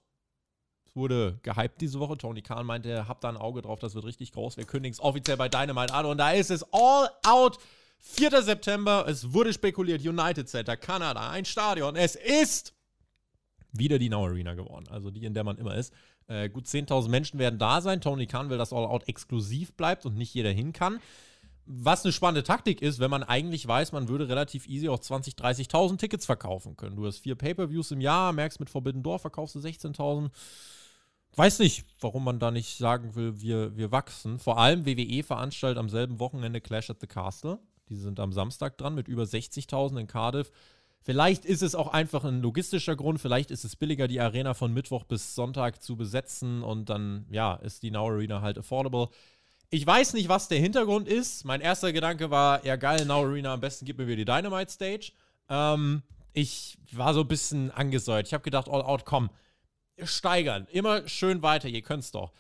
[0.85, 2.19] Es wurde gehypt diese Woche.
[2.19, 4.57] Tony Khan meinte, habt da ein Auge drauf, das wird richtig groß.
[4.57, 6.07] Wir kündigen es offiziell bei Dynamite an.
[6.07, 7.59] Und da ist es All Out!
[8.07, 8.43] 4.
[8.43, 11.97] September, es wurde spekuliert, United Center, Kanada, ein Stadion.
[11.97, 12.75] Es ist
[13.77, 15.93] wieder die Now Arena geworden, also die, in der man immer ist.
[16.27, 18.01] Äh, gut 10.000 Menschen werden da sein.
[18.01, 21.01] Tony Khan will, dass All Out exklusiv bleibt und nicht jeder hin kann.
[21.67, 25.37] Was eine spannende Taktik ist, wenn man eigentlich weiß, man würde relativ easy auch 20.000,
[25.71, 26.97] 30.000 Tickets verkaufen können.
[26.97, 30.31] Du hast vier Pay-Per-Views im Jahr, merkst mit Forbidden Door verkaufst du 16.000.
[31.37, 34.39] Weiß nicht, warum man da nicht sagen will, wir, wir wachsen.
[34.39, 37.59] Vor allem WWE veranstaltet am selben Wochenende Clash at the Castle.
[37.89, 40.51] Die sind am Samstag dran mit über 60.000 in Cardiff.
[41.05, 43.21] Vielleicht ist es auch einfach ein logistischer Grund.
[43.21, 47.57] Vielleicht ist es billiger, die Arena von Mittwoch bis Sonntag zu besetzen und dann, ja,
[47.57, 49.11] ist die Now Arena halt affordable.
[49.69, 51.45] Ich weiß nicht, was der Hintergrund ist.
[51.45, 54.73] Mein erster Gedanke war, ja geil, Now Arena, am besten gib mir wieder die Dynamite
[54.73, 55.13] Stage.
[55.51, 58.27] Ähm, ich war so ein bisschen angesäuert.
[58.27, 59.29] Ich habe gedacht, All Out, komm,
[60.03, 60.67] steigern.
[60.73, 62.33] Immer schön weiter, ihr könnt's doch.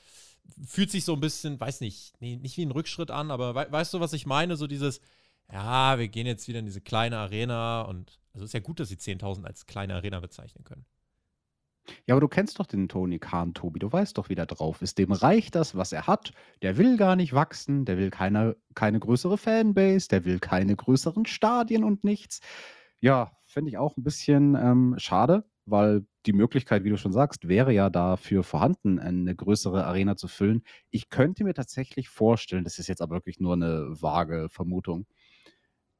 [0.67, 3.67] Fühlt sich so ein bisschen, weiß nicht, nee, nicht wie ein Rückschritt an, aber we
[3.71, 4.57] weißt du, was ich meine?
[4.57, 5.03] So dieses,
[5.53, 8.89] ja, wir gehen jetzt wieder in diese kleine Arena und also ist ja gut, dass
[8.89, 10.87] sie 10.000 als kleine Arena bezeichnen können.
[12.07, 13.79] Ja, aber du kennst doch den Tony Khan, Tobi.
[13.79, 14.99] Du weißt doch, wie der drauf ist.
[14.99, 16.33] Dem reicht das, was er hat.
[16.63, 17.85] Der will gar nicht wachsen.
[17.85, 20.09] Der will keine, keine größere Fanbase.
[20.09, 22.41] Der will keine größeren Stadien und nichts.
[23.01, 27.49] Ja, finde ich auch ein bisschen ähm, schade, weil die Möglichkeit, wie du schon sagst,
[27.49, 30.63] wäre ja dafür vorhanden, eine größere Arena zu füllen.
[30.91, 35.07] Ich könnte mir tatsächlich vorstellen, das ist jetzt aber wirklich nur eine vage Vermutung,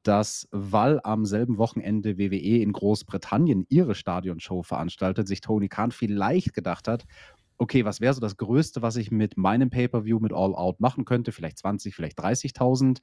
[0.07, 6.53] dass, weil am selben Wochenende WWE in Großbritannien ihre Stadionshow veranstaltet, sich Tony Khan vielleicht
[6.53, 7.05] gedacht hat,
[7.57, 11.05] okay, was wäre so das Größte, was ich mit meinem Pay-per-View mit All Out machen
[11.05, 11.31] könnte?
[11.31, 12.99] Vielleicht 20, vielleicht 30.000.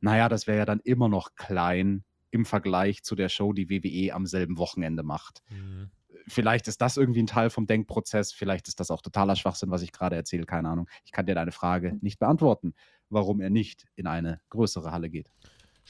[0.00, 4.14] Naja, das wäre ja dann immer noch klein im Vergleich zu der Show, die WWE
[4.14, 5.42] am selben Wochenende macht.
[5.50, 5.90] Mhm.
[6.26, 9.82] Vielleicht ist das irgendwie ein Teil vom Denkprozess, vielleicht ist das auch totaler Schwachsinn, was
[9.82, 10.88] ich gerade erzähle, keine Ahnung.
[11.04, 12.74] Ich kann dir deine Frage nicht beantworten,
[13.08, 15.30] warum er nicht in eine größere Halle geht.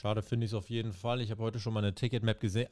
[0.01, 1.21] Schade finde ich es auf jeden Fall.
[1.21, 2.69] Ich habe heute schon mal eine Ticketmap gesehen.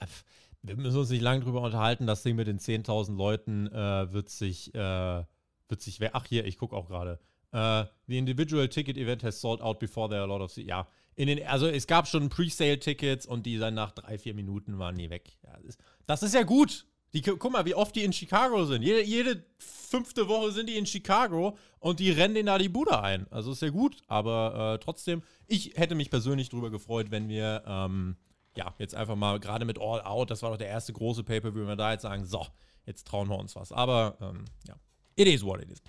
[0.62, 2.06] Wir müssen uns nicht lange drüber unterhalten.
[2.06, 5.24] Das Ding mit den 10.000 Leuten äh, wird sich, äh,
[5.68, 7.20] wird sich, ach hier, ich gucke auch gerade.
[7.52, 10.56] Uh, the individual ticket event has sold out before there are a lot of.
[10.56, 14.78] Ja, in den, also es gab schon Pre-Sale-Tickets und die dann nach drei, vier Minuten
[14.78, 15.36] waren nie weg.
[15.44, 16.86] Ja, das, ist, das, ist, ja gut.
[17.12, 18.82] Die, guck mal, wie oft die in Chicago sind.
[18.82, 19.42] Jede, jede,
[19.88, 23.26] fünfte Woche sind die in Chicago und die rennen denen da die Bude ein.
[23.30, 27.62] Also ist ja gut, aber äh, trotzdem, ich hätte mich persönlich darüber gefreut, wenn wir
[27.66, 28.16] ähm,
[28.56, 31.62] ja jetzt einfach mal gerade mit All Out, das war doch der erste große Pay-Per-View,
[31.62, 32.46] wenn wir da jetzt sagen, so,
[32.84, 33.72] jetzt trauen wir uns was.
[33.72, 34.74] Aber ähm, ja,
[35.16, 35.80] it is what it is.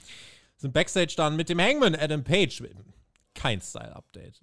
[0.58, 2.64] Sind Backstage dann mit dem Hangman Adam Page.
[3.34, 4.40] Kein Style-Update.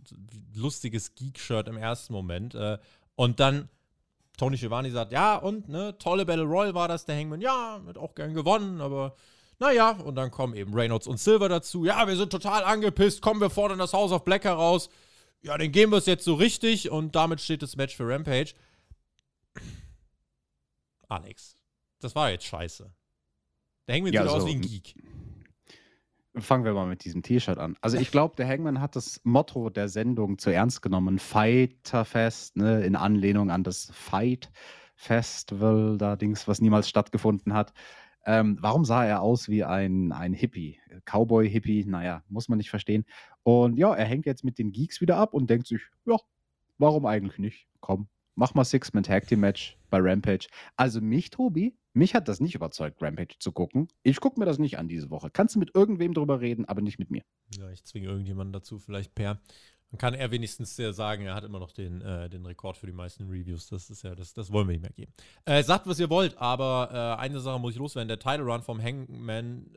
[0.55, 2.55] Lustiges Geek-Shirt im ersten Moment.
[2.55, 2.79] Äh,
[3.15, 3.69] und dann
[4.37, 7.96] Tony Schiavone sagt, ja, und, ne, tolle Battle Royal war das, der Hangman, ja, hat
[7.96, 9.14] auch gern gewonnen, aber
[9.59, 11.87] naja, und dann kommen eben Reynolds und Silver dazu.
[11.87, 14.90] Ja, wir sind total angepisst, kommen wir fordern das House of Black heraus.
[15.40, 18.53] Ja, dann gehen wir es jetzt so richtig und damit steht das Match für Rampage.
[21.09, 21.57] Alex,
[22.01, 22.92] das war jetzt scheiße.
[23.87, 24.94] Der Hangman ja, sieht so, aus wie ein Geek.
[26.38, 27.77] Fangen wir mal mit diesem T-Shirt an.
[27.81, 31.18] Also ich glaube, der Hangman hat das Motto der Sendung zu ernst genommen.
[31.18, 34.51] Fighterfest, ne, in Anlehnung an das Fight
[34.96, 37.72] Festival, da Dings, was niemals stattgefunden hat.
[38.27, 40.79] Ähm, warum sah er aus wie ein, ein Hippie?
[41.05, 43.05] Cowboy-Hippie, naja, muss man nicht verstehen.
[43.42, 46.16] Und ja, er hängt jetzt mit den Geeks wieder ab und denkt sich, ja,
[46.77, 47.68] warum eigentlich nicht?
[47.81, 50.49] Komm, mach mal Six-Man Tag Team Match bei Rampage.
[50.77, 53.89] Also mich, Tobi, mich hat das nicht überzeugt, Rampage zu gucken.
[54.03, 55.31] Ich gucke mir das nicht an diese Woche.
[55.31, 57.23] Kannst du mit irgendwem drüber reden, aber nicht mit mir.
[57.57, 59.41] Ja, ich zwinge irgendjemanden dazu, vielleicht per.
[59.91, 62.93] Dann kann er wenigstens sagen, er hat immer noch den, äh, den Rekord für die
[62.93, 63.69] meisten Reviews.
[63.69, 65.13] Das ist ja, das, das wollen wir nicht mehr geben.
[65.45, 68.09] Äh, sagt, was ihr wollt, aber äh, eine Sache muss ich loswerden.
[68.09, 69.71] Der Title Run vom Hangman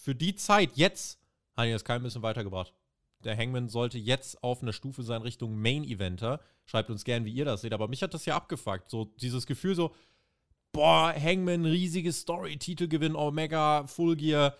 [0.00, 1.20] für die Zeit jetzt
[1.56, 2.72] hat ihn das kein bisschen weitergebracht.
[3.24, 6.40] Der Hangman sollte jetzt auf einer Stufe sein Richtung Main Eventer.
[6.64, 7.72] Schreibt uns gern, wie ihr das seht.
[7.72, 8.90] Aber mich hat das ja abgefuckt.
[8.90, 9.94] So dieses Gefühl so,
[10.72, 14.56] boah, Hangman, riesiges Story, Titelgewinn, Omega, Full Gear.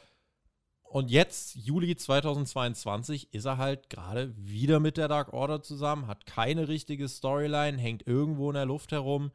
[0.84, 6.26] Und jetzt, Juli 2022, ist er halt gerade wieder mit der Dark Order zusammen, hat
[6.26, 9.32] keine richtige Storyline, hängt irgendwo in der Luft herum.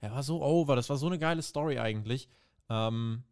[0.00, 2.28] Er war so over, das war so eine geile Story eigentlich.
[2.68, 3.22] Ähm,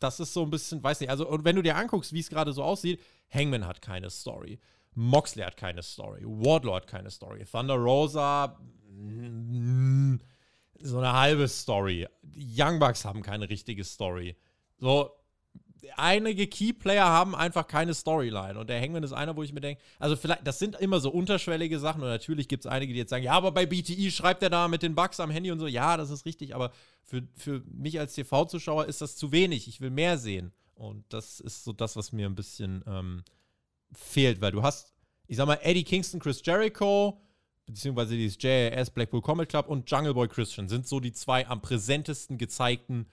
[0.00, 2.30] das ist so ein bisschen, weiß nicht, also, und wenn du dir anguckst, wie es
[2.30, 3.00] gerade so aussieht,
[3.32, 4.58] Hangman hat keine Story.
[4.94, 6.22] Moxley hat keine Story.
[6.24, 7.44] Wardlaw hat keine Story.
[7.44, 8.58] Thunder Rosa,
[8.90, 10.16] mm,
[10.84, 12.06] so eine halbe Story.
[12.22, 14.36] Die Young Bucks haben keine richtige Story.
[14.78, 15.10] So,
[15.96, 18.58] einige Keyplayer haben einfach keine Storyline.
[18.58, 21.10] Und der Hangman ist einer, wo ich mir denke, also vielleicht, das sind immer so
[21.10, 22.02] unterschwellige Sachen.
[22.02, 24.68] Und natürlich gibt es einige, die jetzt sagen, ja, aber bei BTI schreibt er da
[24.68, 25.66] mit den Bugs am Handy und so.
[25.66, 26.70] Ja, das ist richtig, aber
[27.02, 29.68] für, für mich als TV-Zuschauer ist das zu wenig.
[29.68, 30.52] Ich will mehr sehen.
[30.74, 33.24] Und das ist so das, was mir ein bisschen ähm,
[33.92, 34.92] fehlt, weil du hast,
[35.26, 37.20] ich sag mal, Eddie Kingston, Chris Jericho,
[37.66, 41.62] beziehungsweise dieses JAS Blackpool Combat Club und Jungle Boy Christian sind so die zwei am
[41.62, 43.06] präsentesten gezeigten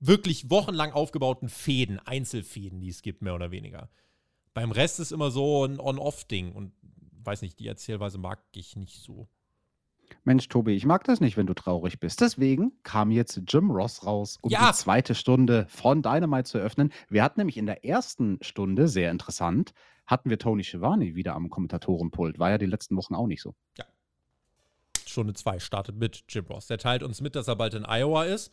[0.00, 3.88] wirklich wochenlang aufgebauten Fäden, Einzelfäden, die es gibt, mehr oder weniger.
[4.52, 6.72] Beim Rest ist immer so ein On-Off-Ding und
[7.22, 9.28] weiß nicht, die Erzählweise mag ich nicht so.
[10.22, 12.20] Mensch, Tobi, ich mag das nicht, wenn du traurig bist.
[12.20, 14.68] Deswegen kam jetzt Jim Ross raus, um Ja.
[14.70, 16.92] die zweite Stunde von Dynamite zu eröffnen.
[17.08, 19.72] Wir hatten nämlich in der ersten Stunde, sehr interessant,
[20.06, 22.38] hatten wir Tony Schiavone wieder am Kommentatorenpult.
[22.38, 23.54] War ja die letzten Wochen auch nicht so.
[25.06, 26.66] Stunde 2 startet mit Jim Ross.
[26.66, 28.50] Der teilt uns mit, dass er bald in Iowa ist.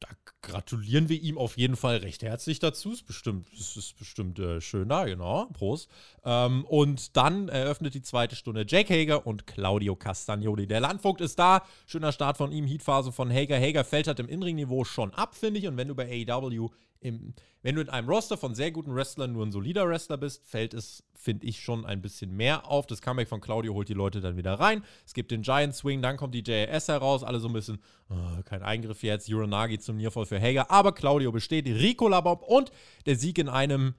[0.00, 0.08] Da
[0.42, 2.92] gratulieren wir ihm auf jeden Fall recht herzlich dazu.
[2.92, 5.46] Ist bestimmt, ist, ist bestimmt äh, schön da, genau.
[5.46, 5.90] Prost.
[6.24, 10.66] Ähm, und dann eröffnet die zweite Stunde Jake Hager und Claudio Castagnoli.
[10.66, 11.62] Der Landvogt ist da.
[11.86, 12.66] Schöner Start von ihm.
[12.66, 13.58] Heatphase von Hager.
[13.58, 15.66] Hager fällt halt im Inring-Niveau schon ab, finde ich.
[15.66, 19.32] Und wenn du bei AEW im, wenn du in einem Roster von sehr guten Wrestlern
[19.32, 22.86] nur ein solider Wrestler bist, fällt es, finde ich, schon ein bisschen mehr auf.
[22.86, 24.82] Das Comeback von Claudio holt die Leute dann wieder rein.
[25.04, 27.78] Es gibt den Giant Swing, dann kommt die JS heraus, alle so ein bisschen,
[28.08, 32.70] oh, kein Eingriff jetzt, Uranagi zum Nearfall für Hager, aber Claudio besteht, Rico Labomb und
[33.06, 33.94] der Sieg in einem,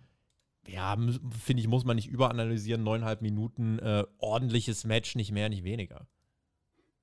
[0.67, 0.95] ja,
[1.43, 6.07] finde ich, muss man nicht überanalysieren, neuneinhalb Minuten, äh, ordentliches Match, nicht mehr, nicht weniger.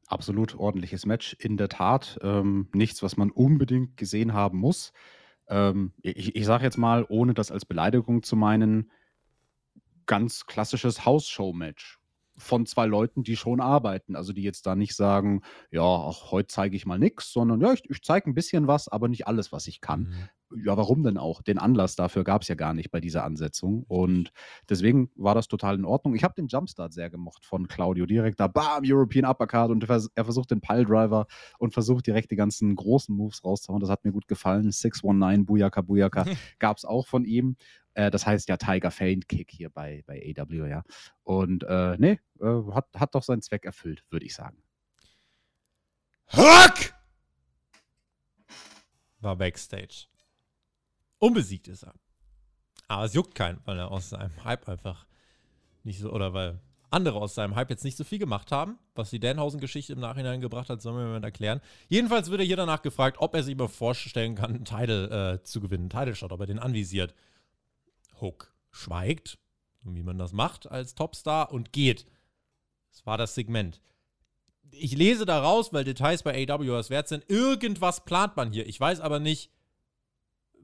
[0.07, 2.19] Absolut ordentliches Match, in der Tat.
[2.23, 4.93] Ähm, nichts, was man unbedingt gesehen haben muss.
[5.49, 8.91] Ähm, ich ich sage jetzt mal, ohne das als Beleidigung zu meinen,
[10.07, 11.99] ganz klassisches House-Show-Match
[12.37, 14.17] von zwei Leuten, die schon arbeiten.
[14.17, 17.73] Also die jetzt da nicht sagen, ja, ach, heute zeige ich mal nichts, sondern ja,
[17.73, 20.29] ich, ich zeige ein bisschen was, aber nicht alles, was ich kann.
[20.65, 21.43] Ja, warum denn auch?
[21.43, 23.85] Den Anlass dafür gab es ja gar nicht bei dieser Ansetzung.
[23.89, 24.31] Und
[24.69, 26.15] deswegen war das total in Ordnung.
[26.15, 28.07] Ich habe den Jumpstart sehr gemocht von Claudio.
[28.07, 31.27] Direkt da, bam, European Uppercut und er vers- er versucht den Piledriver
[31.59, 33.81] und versucht direkt die ganzen großen Moves rauszuhauen.
[33.81, 34.71] Das hat mir gut gefallen.
[34.71, 36.25] 619, Buyaka, Buyaka
[36.59, 37.57] gab es auch von ihm.
[37.95, 40.83] Äh, das heißt ja Tiger Feint Kick hier bei, bei AW, ja.
[41.25, 44.59] Und äh, nee, äh, hat, hat doch seinen Zweck erfüllt, würde ich sagen.
[46.33, 46.93] Huck!
[49.21, 50.07] War Backstage.
[51.25, 51.95] Unbesiegt ist er.
[52.87, 55.07] Aber es juckt keinen, weil er aus seinem Hype einfach
[55.83, 56.61] nicht so, oder weil
[56.91, 60.43] andere aus seinem Hype jetzt nicht so viel gemacht haben, was die Danhausen-Geschichte im Nachhinein
[60.43, 61.63] gebracht hat, sollen wir mal erklären.
[61.89, 65.43] Jedenfalls wird er hier danach gefragt, ob er sich mal vorstellen kann, einen Title äh,
[65.43, 67.15] zu gewinnen, einen Title-Shot, ob er den anvisiert.
[68.21, 69.39] Hook schweigt,
[69.83, 72.05] wie man das macht als Topstar und geht.
[72.91, 73.81] Das war das Segment
[74.79, 78.67] ich lese daraus, weil Details bei AW was wert sind, irgendwas plant man hier.
[78.67, 79.51] Ich weiß aber nicht,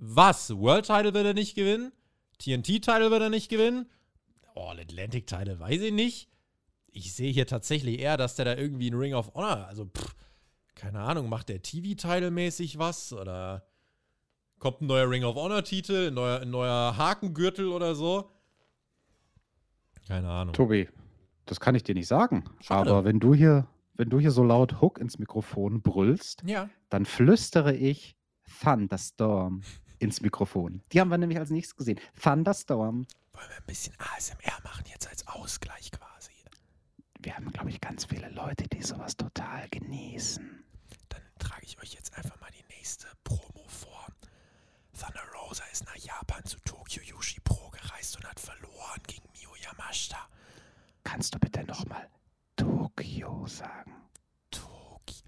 [0.01, 0.51] was.
[0.57, 1.93] World Title wird er nicht gewinnen.
[2.39, 3.87] TNT Title wird er nicht gewinnen.
[4.57, 6.29] All Atlantic Title weiß ich nicht.
[6.93, 10.15] Ich sehe hier tatsächlich eher, dass der da irgendwie einen Ring of Honor, also pff,
[10.75, 13.65] keine Ahnung, macht der TV-Title mäßig was oder
[14.59, 18.31] kommt ein neuer Ring of Honor Titel, ein neuer, ein neuer Hakengürtel oder so.
[20.09, 20.55] Keine Ahnung.
[20.55, 20.89] Tobi,
[21.47, 22.45] das kann ich dir nicht sagen.
[22.61, 22.91] Schade.
[22.91, 26.69] Aber wenn du hier, wenn du hier so laut Hook ins Mikrofon brüllst, Ja.
[26.89, 28.17] dann flüstere ich
[28.63, 29.63] Thunderstorm
[30.01, 30.83] ins Mikrofon.
[30.93, 32.01] Die haben wir nämlich als nächstes gesehen.
[32.21, 33.07] Thunderstorm.
[33.33, 36.33] Wollen wir ein bisschen ASMR machen jetzt als Ausgleich quasi?
[37.21, 40.65] Wir haben, glaube ich, ganz viele Leute, die sowas total genießen.
[41.11, 44.07] Dann trage ich euch jetzt einfach mal die nächste Promo vor.
[44.99, 49.51] Thunder Rosa ist nach Japan zu Tokyo Yushi Pro gereist und hat verloren gegen Mio
[49.57, 50.29] Yamashita.
[51.05, 52.09] Kannst du bitte nochmal
[52.57, 53.95] Tokio sagen?
[54.51, 55.23] Toki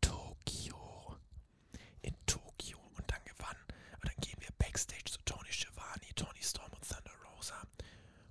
[0.00, 1.16] Tokio.
[2.02, 2.78] In Tokio.
[2.96, 3.56] Und dann gewann.
[4.00, 7.60] Und dann gehen wir backstage zu Tony Schiavone, Tony Storm und Thunder Rosa.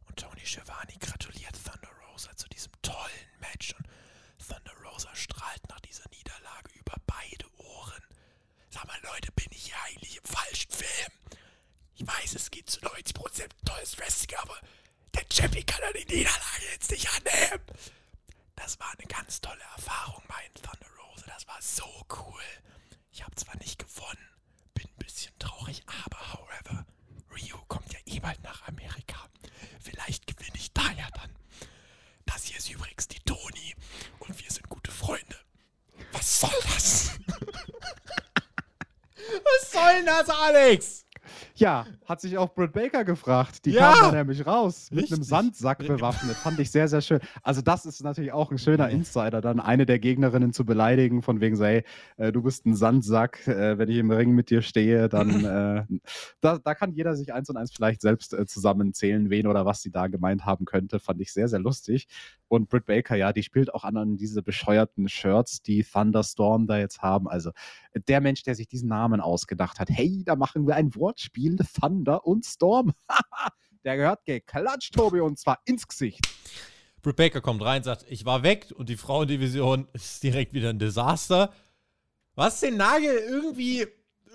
[0.08, 2.72] Und Tony Schiavone gratuliert Thunder Rosa zu diesem
[3.54, 3.74] Match.
[3.78, 3.88] Und
[4.48, 8.04] Thunder Rosa strahlt nach dieser Niederlage über beide Ohren.
[8.70, 11.12] Sag mal, Leute, bin ich hier eigentlich im falschen Film?
[11.96, 14.58] Ich weiß, es geht zu 90% tolles Wrestling, aber
[15.14, 17.64] der Champion kann ja die Niederlage jetzt nicht annehmen.
[18.56, 21.26] Das war eine ganz tolle Erfahrung, mein Thunder Rosa.
[21.28, 22.42] Das war so cool.
[23.12, 24.28] Ich habe zwar nicht gewonnen,
[24.74, 26.86] bin ein bisschen traurig, aber however,
[27.36, 29.30] Rio kommt ja eh bald nach Amerika.
[29.80, 31.30] Vielleicht gewinne ich da ja dann.
[32.34, 33.76] Das hier ist übrigens die Toni
[34.20, 35.38] und wir sind gute Freunde.
[36.14, 37.12] Was soll das?
[39.16, 41.03] Was soll denn das, Alex?
[41.56, 43.66] Ja, Hat sich auch Britt Baker gefragt.
[43.66, 43.94] Die Ja.
[43.94, 45.24] kam da nämlich raus mit einem.
[45.24, 46.36] Sandsack bewaffnet.
[46.36, 47.20] Fand ich sehr, sehr schön.
[47.44, 51.42] Also, das ist natürlich auch ein schöner Insider, dann eine der Gegnerinnen zu beleidigen, von
[51.42, 51.84] wegen so, hey,
[52.18, 55.86] äh, du bist ein Sandsack, äh, wenn ich im Ring mit dir stehe, dann äh,
[56.42, 59.82] da, da kann jeder sich eins und eins vielleicht selbst äh, zusammenzählen, wen oder was
[59.82, 61.00] sie da gemeint haben könnte.
[61.00, 62.08] Fand ich sehr, sehr lustig.
[62.54, 66.78] Und Britt Baker, ja, die spielt auch an, an diese bescheuerten Shirts, die Thunderstorm da
[66.78, 67.28] jetzt haben.
[67.28, 67.50] Also
[68.08, 72.28] der Mensch, der sich diesen Namen ausgedacht hat, hey, da machen wir ein Wortspiel, Thunder
[72.28, 72.94] und Storm.
[73.84, 76.30] der gehört geklatscht, Tobi, und zwar ins Gesicht.
[77.02, 80.78] Britt Baker kommt rein, sagt, ich war weg und die Frauendivision ist direkt wieder ein
[80.78, 81.52] Desaster.
[82.36, 83.88] Was den Nagel irgendwie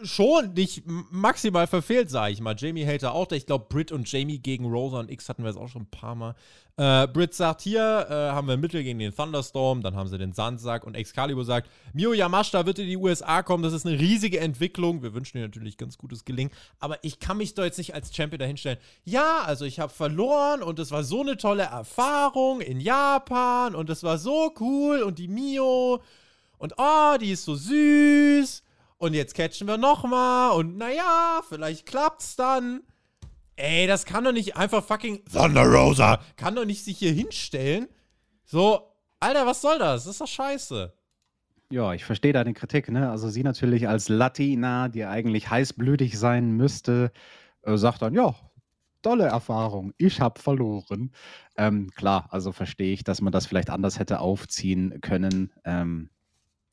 [0.02, 2.54] schon nicht maximal verfehlt, sage ich mal.
[2.56, 3.30] Jamie Hater auch.
[3.32, 5.90] Ich glaube, Britt und Jamie gegen Rosa und X hatten wir jetzt auch schon ein
[5.90, 6.34] paar Mal.
[6.76, 10.32] Äh, Britt sagt, hier äh, haben wir Mittel gegen den Thunderstorm, dann haben sie den
[10.32, 14.38] Sandsack und Excalibur sagt, Mio Yamashita wird in die USA kommen, das ist eine riesige
[14.38, 15.02] Entwicklung.
[15.02, 18.14] Wir wünschen ihr natürlich ganz gutes Gelingen, aber ich kann mich doch jetzt nicht als
[18.14, 18.78] Champion dahinstellen.
[19.04, 23.90] Ja, also ich habe verloren und es war so eine tolle Erfahrung in Japan und
[23.90, 26.00] es war so cool und die Mio
[26.58, 28.62] und oh, die ist so süß
[28.98, 32.82] und jetzt catchen wir nochmal und naja, vielleicht klappt's dann.
[33.56, 37.88] Ey, das kann doch nicht einfach fucking Thunder Rosa kann doch nicht sich hier hinstellen.
[38.44, 40.04] So, Alter, was soll das?
[40.04, 40.92] Das ist doch scheiße.
[41.70, 43.10] Ja, ich verstehe deine Kritik, ne?
[43.10, 47.12] Also sie natürlich als Latina, die eigentlich heißblütig sein müsste,
[47.62, 48.34] äh, sagt dann, ja,
[49.02, 51.12] tolle Erfahrung, ich habe verloren.
[51.56, 55.52] Ähm, klar, also verstehe ich, dass man das vielleicht anders hätte aufziehen können.
[55.64, 56.10] Ähm,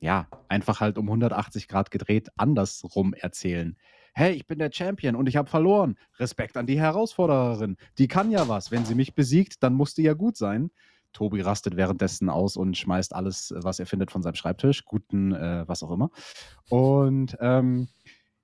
[0.06, 3.76] ja, einfach halt um 180 Grad gedreht, andersrum erzählen.
[4.14, 5.97] Hey, ich bin der Champion und ich habe verloren.
[6.20, 7.76] Respekt an die Herausfordererin.
[7.97, 8.70] Die kann ja was.
[8.72, 10.70] Wenn sie mich besiegt, dann muss die ja gut sein.
[11.12, 14.86] Tobi rastet währenddessen aus und schmeißt alles, äh, was er findet, von seinem Schreibtisch.
[14.86, 16.12] Guten, äh, was auch immer.
[16.70, 17.88] Und ähm,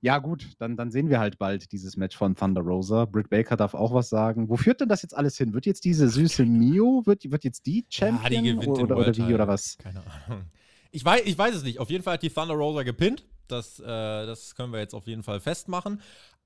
[0.01, 3.05] ja, gut, dann, dann sehen wir halt bald dieses Match von Thunder Rosa.
[3.05, 4.49] Britt Baker darf auch was sagen.
[4.49, 5.53] Wo führt denn das jetzt alles hin?
[5.53, 9.36] Wird jetzt diese süße Mio, wird, wird jetzt die Champion den oder, oder wie Title.
[9.36, 9.78] oder was?
[9.78, 10.45] Keine Ahnung.
[10.92, 11.80] Ich weiß, ich weiß es nicht.
[11.80, 13.26] Auf jeden Fall hat die Thunder Rosa gepinnt.
[13.48, 16.02] Das, äh, das können wir jetzt auf jeden Fall festmachen.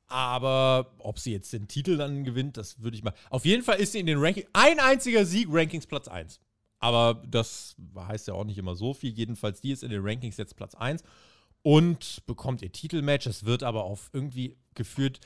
[0.07, 3.13] Aber ob sie jetzt den Titel dann gewinnt, das würde ich mal.
[3.31, 4.47] Auf jeden Fall ist sie in den Rankings.
[4.53, 6.39] Ein einziger Sieg, Rankings Platz 1.
[6.79, 9.11] Aber das heißt ja auch nicht immer so viel.
[9.11, 11.03] Jedenfalls, die ist in den Rankings jetzt Platz 1
[11.63, 13.25] und bekommt ihr Titelmatch.
[13.25, 15.19] Es wird aber auf irgendwie geführt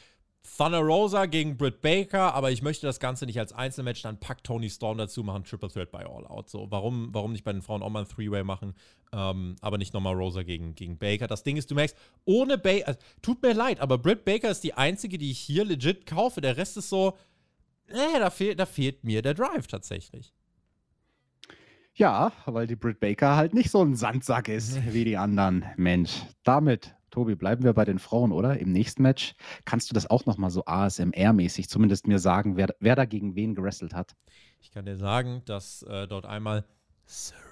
[0.58, 4.46] Thunder Rosa gegen Britt Baker, aber ich möchte das Ganze nicht als Einzelmatch, dann packt
[4.46, 6.50] Tony Storm dazu, machen Triple Threat bei All Out.
[6.50, 8.74] So, warum, warum nicht bei den Frauen auch mal ein Three-Way machen,
[9.14, 11.28] ähm, aber nicht nochmal Rosa gegen, gegen Baker.
[11.28, 11.96] Das Ding ist, du merkst,
[12.26, 15.66] ohne Baker, also, tut mir leid, aber Britt Baker ist die einzige, die ich hier
[15.66, 16.42] legit kaufe.
[16.42, 17.18] Der Rest ist so,
[17.88, 20.34] äh, da, fehl, da fehlt mir der Drive tatsächlich.
[22.00, 25.66] Ja, weil die Britt Baker halt nicht so ein Sandsack ist wie die anderen.
[25.76, 28.60] Mensch, damit, Tobi, bleiben wir bei den Frauen, oder?
[28.60, 29.36] Im nächsten Match
[29.66, 33.56] kannst du das auch nochmal so ASMR-mäßig zumindest mir sagen, wer, wer da gegen wen
[33.56, 34.16] gewrestelt hat.
[34.62, 36.66] Ich kann dir sagen, dass äh, dort einmal
[37.06, 37.50] Serena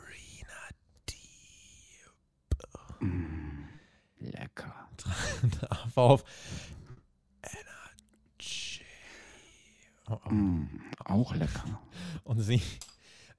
[4.20, 4.74] Lecker.
[5.60, 6.24] traf auf
[7.44, 8.82] Energy.
[10.10, 10.30] Oh, oh.
[10.30, 11.82] Mm, auch lecker.
[12.24, 12.62] Und sie,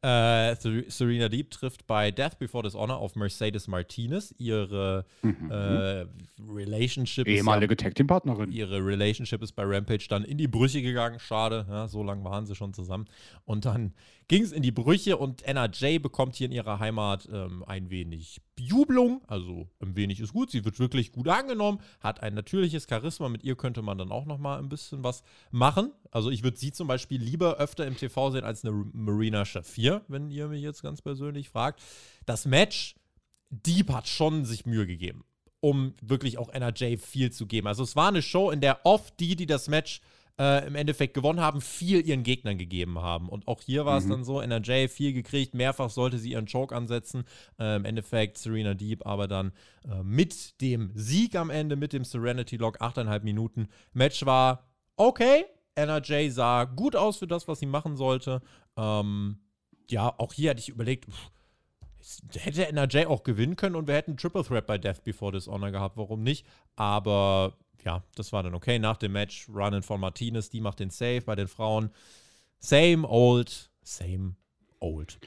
[0.02, 4.34] äh, Ser- Serena Deep trifft bei Death Before Dishonor auf Mercedes Martinez.
[4.38, 5.50] Ihre Mhm.
[5.50, 6.06] äh,
[6.48, 8.52] Relationship ist ja, Ehemalige Tag-Team-Partnerin.
[8.52, 11.18] ihre Relationship ist bei Rampage dann in die Brüche gegangen.
[11.18, 13.06] Schade, ja, so lange waren sie schon zusammen.
[13.44, 13.92] Und dann
[14.28, 18.40] ging es in die Brüche und NRJ bekommt hier in ihrer Heimat ähm, ein wenig
[18.56, 19.22] Bejubelung.
[19.26, 20.50] Also ein wenig ist gut.
[20.50, 23.30] Sie wird wirklich gut angenommen, hat ein natürliches Charisma.
[23.30, 25.92] Mit ihr könnte man dann auch noch mal ein bisschen was machen.
[26.10, 30.02] Also ich würde sie zum Beispiel lieber öfter im TV sehen als eine Marina Shafir,
[30.08, 31.82] wenn ihr mich jetzt ganz persönlich fragt.
[32.26, 32.96] Das Match,
[33.50, 35.24] Deep hat schon sich Mühe gegeben
[35.60, 37.66] um wirklich auch NRJ viel zu geben.
[37.66, 40.00] Also es war eine Show, in der oft die, die das Match
[40.38, 43.28] äh, im Endeffekt gewonnen haben, viel ihren Gegnern gegeben haben.
[43.28, 44.10] Und auch hier war es Mhm.
[44.10, 47.24] dann so, NRJ viel gekriegt, mehrfach sollte sie ihren Choke ansetzen.
[47.58, 49.52] Äh, Im Endeffekt Serena Deep aber dann
[49.84, 53.68] äh, mit dem Sieg am Ende, mit dem Serenity Lock, 8,5 Minuten.
[53.92, 54.64] Match war
[54.96, 55.44] okay.
[55.74, 58.40] NRJ sah gut aus für das, was sie machen sollte.
[58.76, 59.38] Ähm,
[59.90, 61.30] ja, auch hier hatte ich überlegt, pff,
[62.36, 65.96] hätte NRJ auch gewinnen können und wir hätten Triple Threat bei Death Before Dishonor gehabt,
[65.96, 66.46] warum nicht?
[66.76, 68.78] Aber ja, das war dann okay.
[68.78, 71.90] Nach dem Match Runnen von Martinez, die macht den Save bei den Frauen.
[72.58, 74.36] Same old, same
[74.80, 75.18] old.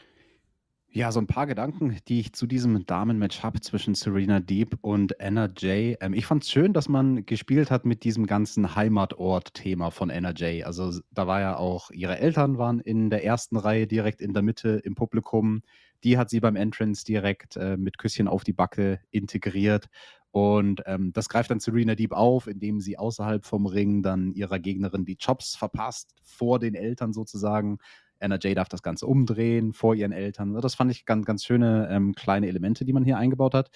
[0.94, 5.18] Ja, so ein paar Gedanken, die ich zu diesem Damenmatch habe zwischen Serena Deep und
[5.22, 5.96] NRJ.
[6.02, 10.64] Ähm, ich fand es schön, dass man gespielt hat mit diesem ganzen Heimatort-Thema von NRJ.
[10.66, 14.34] Also s- da war ja auch, ihre Eltern waren in der ersten Reihe direkt in
[14.34, 15.62] der Mitte im Publikum.
[16.04, 19.88] Die hat sie beim Entrance direkt äh, mit Küsschen auf die Backe integriert.
[20.32, 24.60] Und ähm, das greift dann Serena Deep auf, indem sie außerhalb vom Ring dann ihrer
[24.60, 27.80] Gegnerin die Chops verpasst, vor den Eltern sozusagen.
[28.20, 30.54] Anna Jay darf das Ganze umdrehen vor ihren Eltern.
[30.54, 33.72] Das fand ich ganz, ganz schöne ähm, kleine Elemente, die man hier eingebaut hat.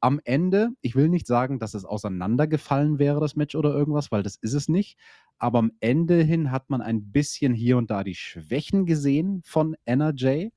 [0.00, 4.24] Am Ende, ich will nicht sagen, dass es auseinandergefallen wäre, das Match oder irgendwas, weil
[4.24, 4.98] das ist es nicht.
[5.38, 9.76] Aber am Ende hin hat man ein bisschen hier und da die Schwächen gesehen von
[9.86, 10.50] Anna Jay.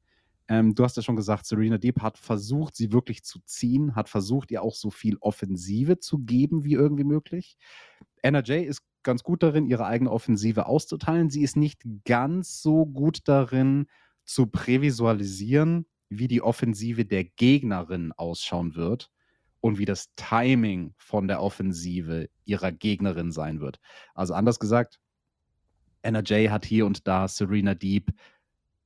[0.47, 4.09] Ähm, du hast ja schon gesagt, Serena Deep hat versucht, sie wirklich zu ziehen, hat
[4.09, 7.57] versucht, ihr auch so viel Offensive zu geben wie irgendwie möglich.
[8.21, 11.29] Anna Jay ist ganz gut darin, ihre eigene Offensive auszuteilen.
[11.29, 13.87] Sie ist nicht ganz so gut darin,
[14.23, 19.11] zu prävisualisieren, wie die Offensive der Gegnerin ausschauen wird
[19.61, 23.79] und wie das Timing von der Offensive ihrer Gegnerin sein wird.
[24.13, 24.99] Also anders gesagt,
[26.03, 28.11] Anna Jay hat hier und da Serena Deep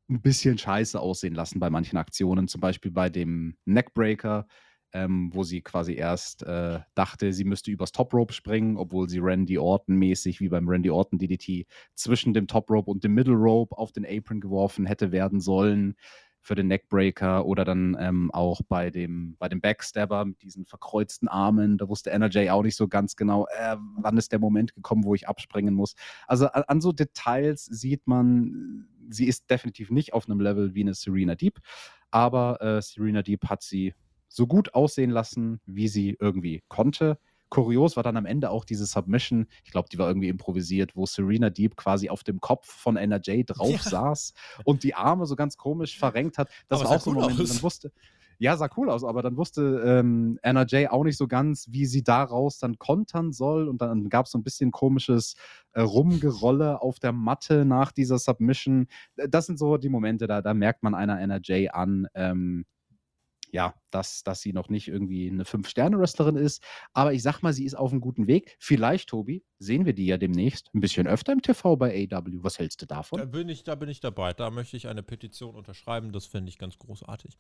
[0.10, 4.48] ein bisschen scheiße aussehen lassen bei manchen Aktionen, zum Beispiel bei dem Neckbreaker
[4.94, 9.20] ähm, wo sie quasi erst äh, dachte, sie müsste übers Top Rope springen, obwohl sie
[9.20, 13.36] Randy Orton mäßig wie beim Randy Orton DDT zwischen dem Top Rope und dem Middle
[13.36, 15.96] Rope auf den Apron geworfen hätte werden sollen
[16.42, 21.28] für den Neckbreaker oder dann ähm, auch bei dem, bei dem Backstabber mit diesen verkreuzten
[21.28, 21.78] Armen.
[21.78, 25.14] Da wusste NRJ auch nicht so ganz genau, äh, wann ist der Moment gekommen, wo
[25.14, 25.96] ich abspringen muss.
[26.28, 30.82] Also an, an so Details sieht man, sie ist definitiv nicht auf einem Level wie
[30.82, 31.60] eine Serena Deep,
[32.12, 33.94] aber äh, Serena Deep hat sie
[34.28, 37.18] so gut aussehen lassen, wie sie irgendwie konnte.
[37.50, 41.08] Kurios war dann am Ende auch diese Submission, ich glaube, die war irgendwie improvisiert, wo
[41.08, 43.90] Serena Deep quasi auf dem Kopf von NRJ drauf ja.
[43.90, 44.34] saß
[44.66, 46.50] und die Arme so ganz komisch verrenkt hat.
[46.68, 47.50] Das aber war auch so ein Moment, aus.
[47.50, 47.92] man wusste,
[48.40, 52.04] ja, sah cool aus, aber dann wusste ähm, NRJ auch nicht so ganz, wie sie
[52.04, 53.68] daraus dann kontern soll.
[53.68, 55.36] Und dann gab es so ein bisschen komisches
[55.74, 58.88] äh, Rumgerolle auf der Matte nach dieser Submission.
[59.16, 62.66] Das sind so die Momente, da, da merkt man einer NRJ an, ähm,
[63.52, 66.64] ja, dass, dass sie noch nicht irgendwie eine Fünf-Sterne-Wrestlerin ist.
[66.94, 68.56] Aber ich sag mal, sie ist auf einem guten Weg.
[68.60, 72.44] Vielleicht, Tobi, sehen wir die ja demnächst ein bisschen öfter im TV bei AW.
[72.44, 73.20] Was hältst du davon?
[73.20, 74.34] Da bin ich, da bin ich dabei.
[74.34, 76.12] Da möchte ich eine Petition unterschreiben.
[76.14, 77.38] Das finde ich ganz großartig.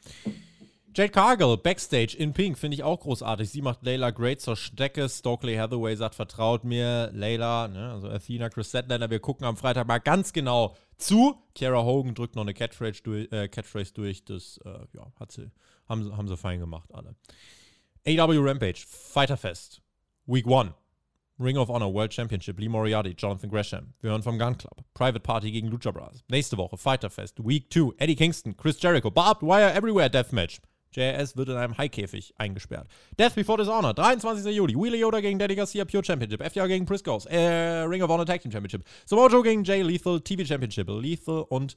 [0.95, 3.49] Jade Cargill, Backstage in Pink, finde ich auch großartig.
[3.49, 5.07] Sie macht Layla great zur Stecke.
[5.07, 7.11] Stokely Hathaway sagt, vertraut mir.
[7.13, 11.35] Layla, ne, also Athena, Chris Statlander, wir gucken am Freitag mal ganz genau zu.
[11.55, 13.31] Kiara Hogan drückt noch eine Catphrase durch.
[13.31, 14.25] Äh, Catphrase durch.
[14.25, 15.51] Das äh, ja, hat sie,
[15.87, 17.15] haben, haben sie fein gemacht, alle.
[18.07, 19.81] AW Rampage, Fighter Fest,
[20.25, 20.71] Week 1.
[21.39, 23.93] Ring of Honor World Championship, Lee Moriarty, Jonathan Gresham.
[24.01, 24.83] Wir hören vom Gun Club.
[24.93, 26.21] Private Party gegen Lucha Bros.
[26.27, 30.59] Nächste Woche Fighter Fest, Week 2, Eddie Kingston, Chris Jericho, Barbed Wire Everywhere Deathmatch.
[30.91, 32.87] JRS wird in einem Haikäfig eingesperrt.
[33.17, 34.55] Death Before Dishonor, 23.
[34.55, 34.75] Juli.
[34.75, 36.41] Wheeler Yoda gegen Daddy Garcia Pure Championship.
[36.41, 37.25] FDR gegen Priscos.
[37.25, 38.83] Äh, Ring of Honor Tag Team Championship.
[39.05, 40.87] Samoa Joe gegen Jay Lethal TV Championship.
[40.89, 41.75] Lethal und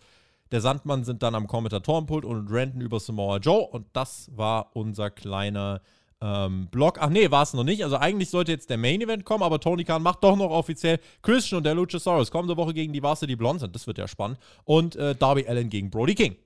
[0.51, 3.67] der Sandmann sind dann am Kommentatorenpult und ranten über Samoa Joe.
[3.67, 5.81] Und das war unser kleiner
[6.21, 6.99] ähm, Block.
[7.01, 7.83] Ach nee, war es noch nicht.
[7.85, 11.01] Also eigentlich sollte jetzt der Main Event kommen, aber Tony Khan macht doch noch offiziell
[11.23, 13.69] Christian und der Luchasaurus kommende Woche gegen die Varsity Blondes.
[13.73, 14.39] Das wird ja spannend.
[14.65, 16.37] Und äh, Darby Allen gegen Brody King.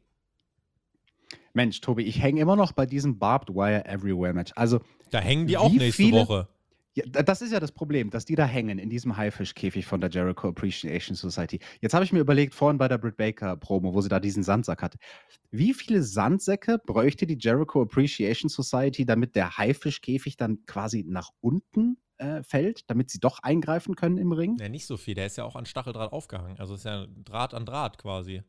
[1.57, 4.52] Mensch, Tobi, ich hänge immer noch bei diesem Barbed Wire Everywhere Match.
[4.54, 4.80] Also,
[5.11, 6.48] da hängen die auch nächste viele, Woche.
[6.94, 10.09] Ja, das ist ja das Problem, dass die da hängen in diesem Haifischkäfig von der
[10.09, 11.59] Jericho Appreciation Society.
[11.80, 14.42] Jetzt habe ich mir überlegt, vorhin bei der Britt Baker Promo, wo sie da diesen
[14.42, 14.98] Sandsack hatte,
[15.50, 21.98] wie viele Sandsäcke bräuchte die Jericho Appreciation Society, damit der Haifischkäfig dann quasi nach unten
[22.18, 24.57] äh, fällt, damit sie doch eingreifen können im Ring?
[24.59, 25.14] Ja, nicht so viel.
[25.14, 26.59] Der ist ja auch an Stacheldraht aufgehangen.
[26.59, 28.42] Also ist ja Draht an Draht quasi.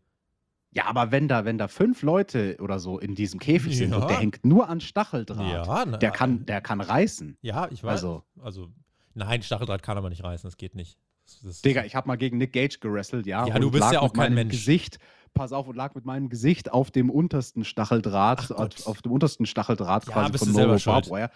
[0.71, 4.09] Ja, aber wenn da, wenn da fünf Leute oder so in diesem Käfig sind und
[4.09, 7.37] der hängt nur an Stacheldraht, Ja, na, der, kann, der kann reißen.
[7.41, 7.91] Ja, ich weiß.
[8.03, 8.67] Also, Also,
[9.13, 10.97] nein, Stacheldraht kann aber nicht reißen, das geht nicht.
[11.25, 13.45] Das, das, Digga, ich habe mal gegen Nick Gage gerestelt, ja.
[13.47, 14.51] Ja, du bist ja auch kein Mensch.
[14.51, 14.99] Gesicht,
[15.37, 19.45] pass auf, und lag mit meinem Gesicht auf dem untersten Stacheldraht, auf, auf dem untersten
[19.45, 20.77] Stacheldraht Ja, quasi von Noro.
[20.83, 21.29] Barbwire.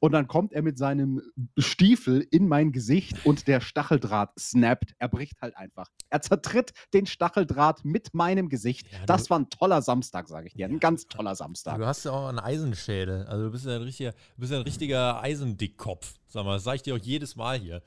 [0.00, 1.22] Und dann kommt er mit seinem
[1.58, 4.94] Stiefel in mein Gesicht und der Stacheldraht snappt.
[4.98, 5.88] Er bricht halt einfach.
[6.10, 8.86] Er zertritt den Stacheldraht mit meinem Gesicht.
[8.92, 10.66] Ja, das war ein toller Samstag, sage ich dir.
[10.66, 11.78] Ein ganz toller Samstag.
[11.78, 13.26] Du hast ja auch einen Eisenschädel.
[13.26, 16.14] Also du bist ja ein richtiger, du bist ja ein richtiger Eisendickkopf.
[16.26, 17.82] Sag mal, das sage ich dir auch jedes Mal hier.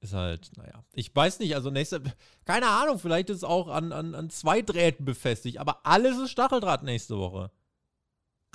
[0.00, 0.84] Ist halt, naja.
[0.94, 2.02] Ich weiß nicht, also nächste.
[2.44, 6.30] Keine Ahnung, vielleicht ist es auch an, an, an zwei Drähten befestigt, aber alles ist
[6.30, 7.50] Stacheldraht nächste Woche.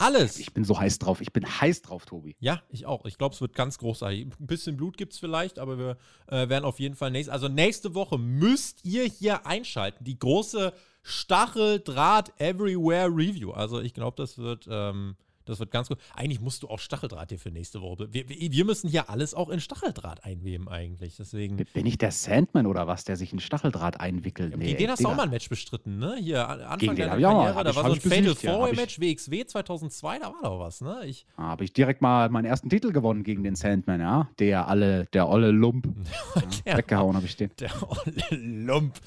[0.02, 0.40] Alles.
[0.40, 1.22] Ich bin so heiß drauf.
[1.22, 2.36] Ich bin heiß drauf, Tobi.
[2.40, 3.06] Ja, ich auch.
[3.06, 4.26] Ich glaube, es wird ganz großartig.
[4.40, 7.32] Ein bisschen Blut gibt es vielleicht, aber wir äh, werden auf jeden Fall nächste.
[7.32, 10.04] Also nächste Woche müsst ihr hier einschalten.
[10.04, 10.74] Die große
[11.04, 13.52] Stacheldraht Everywhere Review.
[13.52, 15.98] Also ich glaube, das wird, ähm, Das wird ganz gut.
[16.16, 18.08] Eigentlich musst du auch Stacheldraht hier für nächste Woche.
[18.12, 21.16] Wir, wir, müssen hier alles auch in Stacheldraht einweben, eigentlich.
[21.18, 21.58] Deswegen.
[21.58, 24.56] Bin ich der Sandman oder was, der sich in Stacheldraht einwickelt?
[24.58, 26.18] Nee, gegen den hast du auch mal ein Match bestritten, ne?
[26.20, 27.22] Hier, Anfang Gegen den deiner mal.
[27.34, 30.20] Karriere, Hab da ich- war so ein Fatal ja, hab Four ich- Match WXW 2002,
[30.20, 31.02] da war doch was, ne?
[31.06, 34.30] Ich, Habe ich direkt mal meinen ersten Titel gewonnen gegen den Sandman, ja?
[34.40, 35.88] Der alle, der olle Lump.
[36.66, 36.78] Ja.
[36.78, 37.50] Weggehauen habe ich den.
[37.60, 39.00] Der olle Lump.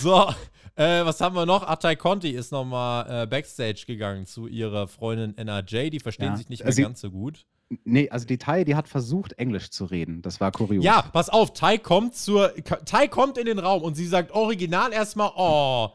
[0.00, 0.28] So,
[0.76, 1.62] äh, was haben wir noch?
[1.66, 5.90] Atai Conti ist nochmal äh, Backstage gegangen zu ihrer Freundin NRJ.
[5.90, 6.36] Die verstehen Ja.
[6.36, 7.46] sich nicht Äh, mehr sie- ganz so gut.
[7.84, 10.20] Nee, also die Tai, die hat versucht, Englisch zu reden.
[10.22, 10.84] Das war kurios.
[10.84, 12.52] Ja, pass auf, Tai kommt zur.
[12.84, 15.88] Tai kommt in den Raum und sie sagt original erstmal, oh,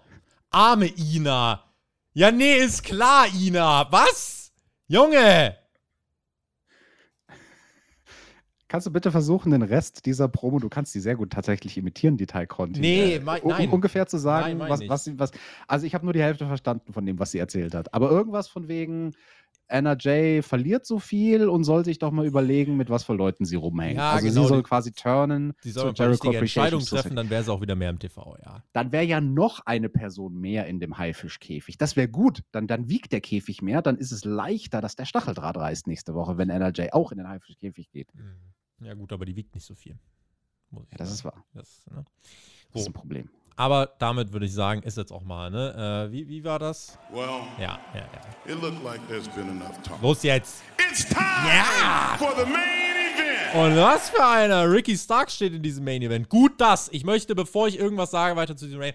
[0.49, 1.63] arme Ina.
[2.13, 3.87] Ja, nee, ist klar, Ina.
[3.91, 4.51] Was?
[4.87, 5.55] Junge!
[8.69, 12.15] Kannst du bitte versuchen, den Rest dieser Promo, du kannst die sehr gut tatsächlich imitieren,
[12.17, 12.79] die Tai Conti.
[12.79, 13.69] Nee, äh, mein- um, nein.
[13.69, 15.31] ungefähr zu Nein, sagen, mein was, was, sie- was.
[15.67, 17.93] Also ich habe nur die Hälfte verstanden von dem, was sie erzählt hat.
[17.93, 19.11] Aber irgendwas von wegen,
[19.71, 23.55] NRJ verliert so viel und soll sich doch mal überlegen, mit was für Leuten sie
[23.55, 23.97] rumhängt.
[23.97, 26.81] Ja, also genau, sie soll quasi turnen Sie soll zur ein paar richtige Appreciation Entscheidungen
[26.85, 27.01] Society.
[27.03, 28.63] treffen, dann wäre sie auch wieder mehr im TV, ja.
[28.73, 31.77] Dann wäre ja noch eine Person mehr in dem Haifischkäfig.
[31.77, 32.41] Das wäre gut.
[32.51, 36.15] Dann, dann wiegt der Käfig mehr, dann ist es leichter, dass der Stacheldraht reißt nächste
[36.15, 38.09] Woche, wenn NRJ auch in den Haifischkäfig geht.
[38.81, 39.97] Ja, gut, aber die wiegt nicht so viel.
[40.71, 41.35] Muss ich Ja, das ist sagen.
[41.35, 41.45] wahr.
[41.53, 42.05] Das, ne?
[42.71, 42.89] Das ist So.
[42.89, 43.29] ein Problem.
[43.55, 46.07] Aber damit würde ich sagen, ist jetzt auch mal, ne?
[46.07, 46.97] Äh, wie, wie war das?
[47.11, 47.99] Well, Ja, ja,
[48.45, 48.53] ja.
[48.53, 50.01] it looked like there's been enough talk.
[50.01, 50.61] Los jetzt!
[50.89, 52.17] It's time Yeah.
[52.17, 53.55] for the main event.
[53.55, 54.71] Und was für einer!
[54.71, 56.29] Ricky Starks steht in diesem Main Event.
[56.29, 56.87] Gut das.
[56.93, 58.93] Ich möchte, bevor ich irgendwas sage, weiter zu diesem Main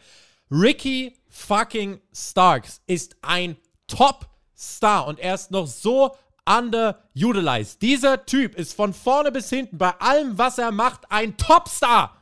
[0.50, 3.56] Ricky fucking Starks ist ein
[3.86, 6.14] Top-Star und er ist noch so
[6.46, 7.80] underutilized.
[7.82, 12.16] Dieser Typ ist von vorne bis hinten bei allem, was er macht, ein Top-Star.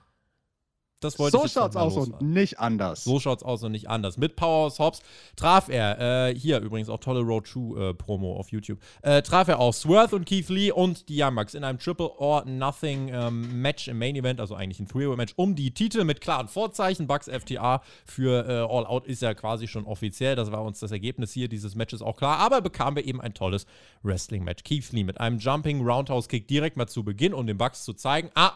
[1.04, 3.04] Das wollte So ich schaut's aus und nicht anders.
[3.04, 4.16] So schaut's aus und nicht anders.
[4.16, 5.02] Mit Powerhouse Hobbs
[5.36, 9.48] traf er, äh, hier übrigens auch tolle Road 2 äh, Promo auf YouTube, äh, traf
[9.48, 13.08] er auch Sworth und Keith Lee und die Young Bucks in einem Triple or Nothing
[13.12, 17.06] ähm, Match im Main Event, also eigentlich ein Three-Way-Match um die Titel mit klaren Vorzeichen.
[17.06, 20.36] Bucks FTA für äh, All Out ist ja quasi schon offiziell.
[20.36, 22.38] Das war uns das Ergebnis hier dieses Matches auch klar.
[22.38, 23.66] Aber bekamen wir eben ein tolles
[24.02, 24.64] Wrestling-Match.
[24.64, 27.92] Keith Lee mit einem Jumping Roundhouse Kick direkt mal zu Beginn, um den Bucks zu
[27.92, 28.52] zeigen, ah,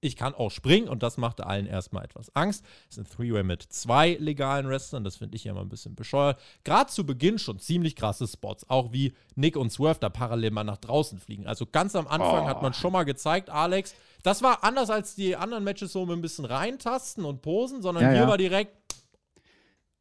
[0.00, 2.64] ich kann auch springen und das machte allen erstmal etwas Angst.
[2.88, 5.94] Es ist ein Three-Way mit zwei legalen Wrestlern, das finde ich ja mal ein bisschen
[5.94, 6.40] bescheuert.
[6.64, 10.64] Gerade zu Beginn schon ziemlich krasse Spots, auch wie Nick und Swerve da parallel mal
[10.64, 11.46] nach draußen fliegen.
[11.46, 15.36] Also ganz am Anfang hat man schon mal gezeigt, Alex, das war anders als die
[15.36, 18.28] anderen Matches so mit ein bisschen reintasten und posen, sondern Ja, hier ja.
[18.28, 18.76] war direkt,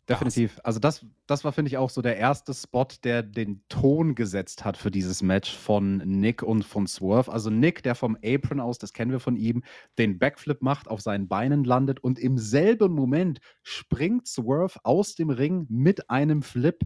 [0.09, 0.59] Definitiv.
[0.63, 4.63] Also das, das war, finde ich, auch so der erste Spot, der den Ton gesetzt
[4.63, 7.31] hat für dieses Match von Nick und von Swerve.
[7.31, 9.63] Also Nick, der vom Apron aus, das kennen wir von ihm,
[9.97, 15.29] den Backflip macht, auf seinen Beinen landet und im selben Moment springt Swerve aus dem
[15.29, 16.79] Ring mit einem Flip,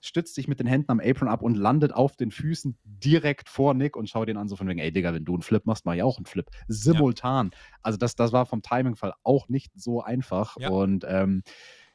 [0.00, 3.74] stützt sich mit den Händen am Apron ab und landet auf den Füßen direkt vor
[3.74, 5.84] Nick und schaut ihn an, so von wegen, ey Digga, wenn du einen Flip machst,
[5.84, 6.48] mach ich auch einen Flip.
[6.68, 7.50] Simultan.
[7.82, 10.56] Also das, das war vom Timingfall auch nicht so einfach.
[10.60, 10.70] Ja.
[10.70, 11.42] Und ähm,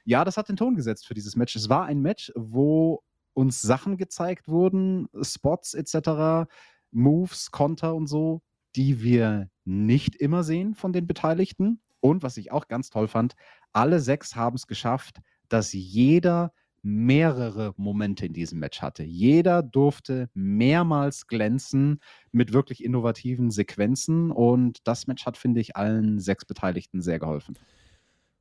[0.06, 1.56] ja, das hat den Ton gesetzt für dieses Match.
[1.56, 6.50] Es war ein Match, wo uns Sachen gezeigt wurden, Spots etc.,
[6.92, 8.42] Moves, Konter und so,
[8.76, 11.82] die wir nicht immer sehen von den Beteiligten.
[12.00, 13.34] Und was ich auch ganz toll fand,
[13.72, 19.04] alle sechs haben es geschafft, dass jeder mehrere Momente in diesem Match hatte.
[19.04, 22.02] Jeder durfte mehrmals glänzen
[22.32, 27.58] mit wirklich innovativen Sequenzen und das Match hat, finde ich, allen sechs Beteiligten sehr geholfen.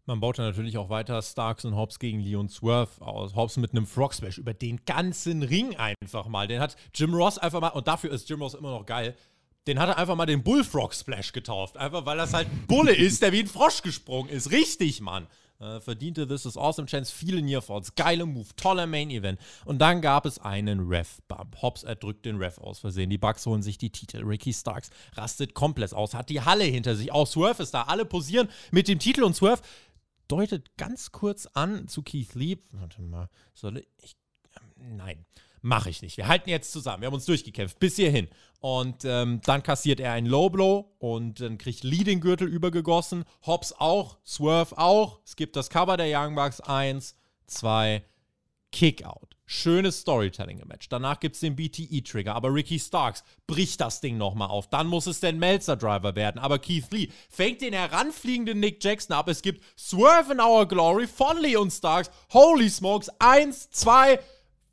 [0.05, 3.37] Man baut dann natürlich auch weiter Starks und Hobbs gegen Leon Swerve aus.
[3.37, 6.49] Hobbs mit einem Frog Splash über den ganzen Ring einfach mal.
[6.49, 9.15] Den hat Jim Ross einfach mal, und dafür ist Jim Ross immer noch geil,
[9.69, 11.77] den hat er einfach mal den Bullfrog Splash getauft.
[11.77, 14.51] Einfach weil das halt ein Bulle ist, der wie ein Frosch gesprungen ist.
[14.51, 15.29] Richtig, Mann.
[15.61, 19.39] Äh, verdiente This is Awesome Chance, viele Nearfalls, geile Move, toller Main Event.
[19.65, 21.63] Und dann gab es einen Ref-Bump.
[21.63, 23.09] Hobbs erdrückt den Ref aus Versehen.
[23.09, 24.25] Die Bucks holen sich die Titel.
[24.25, 27.13] Ricky Starks rastet komplett aus, hat die Halle hinter sich.
[27.13, 27.83] Auch Swerve ist da.
[27.83, 29.63] Alle posieren mit dem Titel und Swerve
[30.29, 32.59] deutet ganz kurz an zu Keith Lee.
[32.73, 34.17] Warte mal, soll ich.
[34.57, 35.27] Ähm, nein,
[35.63, 36.17] mache ich nicht.
[36.17, 37.03] Wir halten jetzt zusammen.
[37.03, 38.29] Wir haben uns durchgekämpft bis hierhin.
[38.61, 43.25] Und ähm, dann kassiert er einen Low Blow und dann kriegt Lee den Gürtel übergegossen.
[43.47, 45.21] Hobbs auch, Swerve auch.
[45.25, 46.61] Es gibt das Cover der Young Bucks.
[46.61, 47.17] Eins,
[47.47, 48.05] zwei,
[48.73, 49.37] Kickout.
[49.45, 50.89] Schönes Storytelling im Match.
[50.89, 54.69] Danach gibt es den BTE-Trigger, aber Ricky Starks bricht das Ding nochmal auf.
[54.71, 59.29] Dann muss es der Melzer-Driver werden, aber Keith Lee fängt den heranfliegenden Nick Jackson ab.
[59.29, 62.11] Es gibt Swerve in Our Glory von Lee und Starks.
[62.33, 63.11] Holy Smokes.
[63.19, 64.19] Eins, zwei,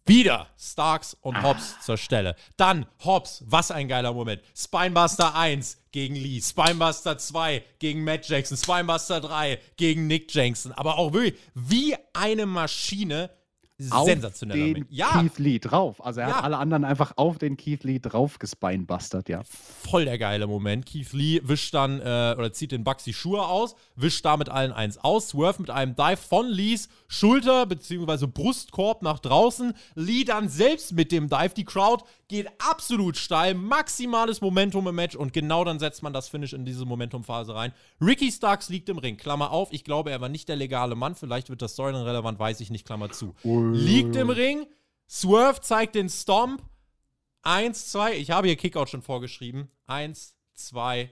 [0.05, 2.35] wieder Starks und Hobbs zur Stelle.
[2.57, 4.41] Dann Hobbs, was ein geiler Moment.
[4.55, 10.71] Spinebuster 1 gegen Lee, Spinebuster 2 gegen Matt Jackson, Spinebuster 3 gegen Nick Jackson.
[10.71, 13.29] Aber auch wirklich wie eine Maschine
[13.79, 14.85] sensationeller den.
[14.89, 16.03] Ja, Keith Lee drauf.
[16.05, 16.35] Also er Ja.
[16.37, 19.41] hat alle anderen einfach auf den Keith Lee drauf gespinebustert, ja.
[19.45, 20.85] voll der geile Moment.
[20.85, 24.49] Keith Lee wischt dann äh, oder zieht den Bucks die Schuhe aus, wischt da mit
[24.49, 28.27] allen eins aus, Swerve mit einem Dive von Lees Schulter bzw.
[28.27, 29.73] Brustkorb nach draußen.
[29.95, 31.53] Lee dann selbst mit dem Dive.
[31.55, 36.29] Die Crowd geht absolut steil, maximales Momentum im Match und genau dann setzt man das
[36.29, 37.73] Finish in diese Momentumphase rein.
[37.99, 39.73] Ricky Starks liegt im Ring, Klammer auf.
[39.73, 41.15] Ich glaube, er war nicht der legale Mann.
[41.15, 43.35] Vielleicht wird das Storyline relevant, weiß ich nicht, Klammer zu.
[43.43, 44.67] Liegt im Ring.
[45.09, 46.61] Swerve zeigt den Stomp.
[47.41, 48.15] Eins, zwei.
[48.15, 49.69] Ich habe hier Kickout schon vorgeschrieben.
[49.87, 51.11] Eins, zwei,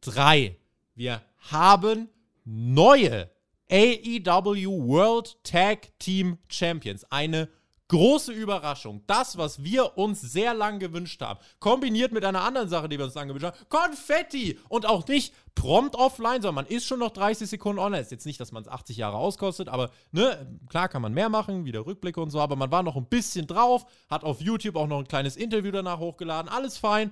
[0.00, 0.56] drei.
[0.94, 2.08] Wir haben
[2.44, 3.30] neue
[3.70, 7.04] AEW World Tag Team Champions.
[7.04, 7.48] Eine
[7.88, 9.02] große Überraschung.
[9.06, 11.40] Das, was wir uns sehr lang gewünscht haben.
[11.58, 13.58] Kombiniert mit einer anderen Sache, die wir uns lang gewünscht haben.
[13.68, 14.58] Konfetti!
[14.68, 18.02] Und auch nicht prompt offline, sondern man ist schon noch 30 Sekunden online.
[18.02, 21.28] Ist jetzt nicht, dass man es 80 Jahre auskostet, aber ne, klar kann man mehr
[21.28, 24.76] machen, wieder Rückblicke und so, aber man war noch ein bisschen drauf, hat auf YouTube
[24.76, 27.10] auch noch ein kleines Interview danach hochgeladen, alles fein.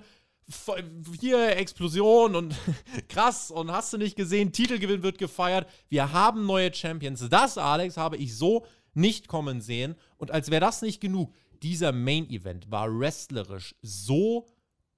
[1.19, 2.55] Hier Explosion und
[3.09, 5.67] krass und hast du nicht gesehen, Titelgewinn wird gefeiert.
[5.89, 7.27] Wir haben neue Champions.
[7.29, 8.65] Das, Alex, habe ich so
[8.97, 9.95] nicht kommen sehen.
[10.17, 11.33] Und als wäre das nicht genug,
[11.63, 14.47] dieser Main Event war wrestlerisch so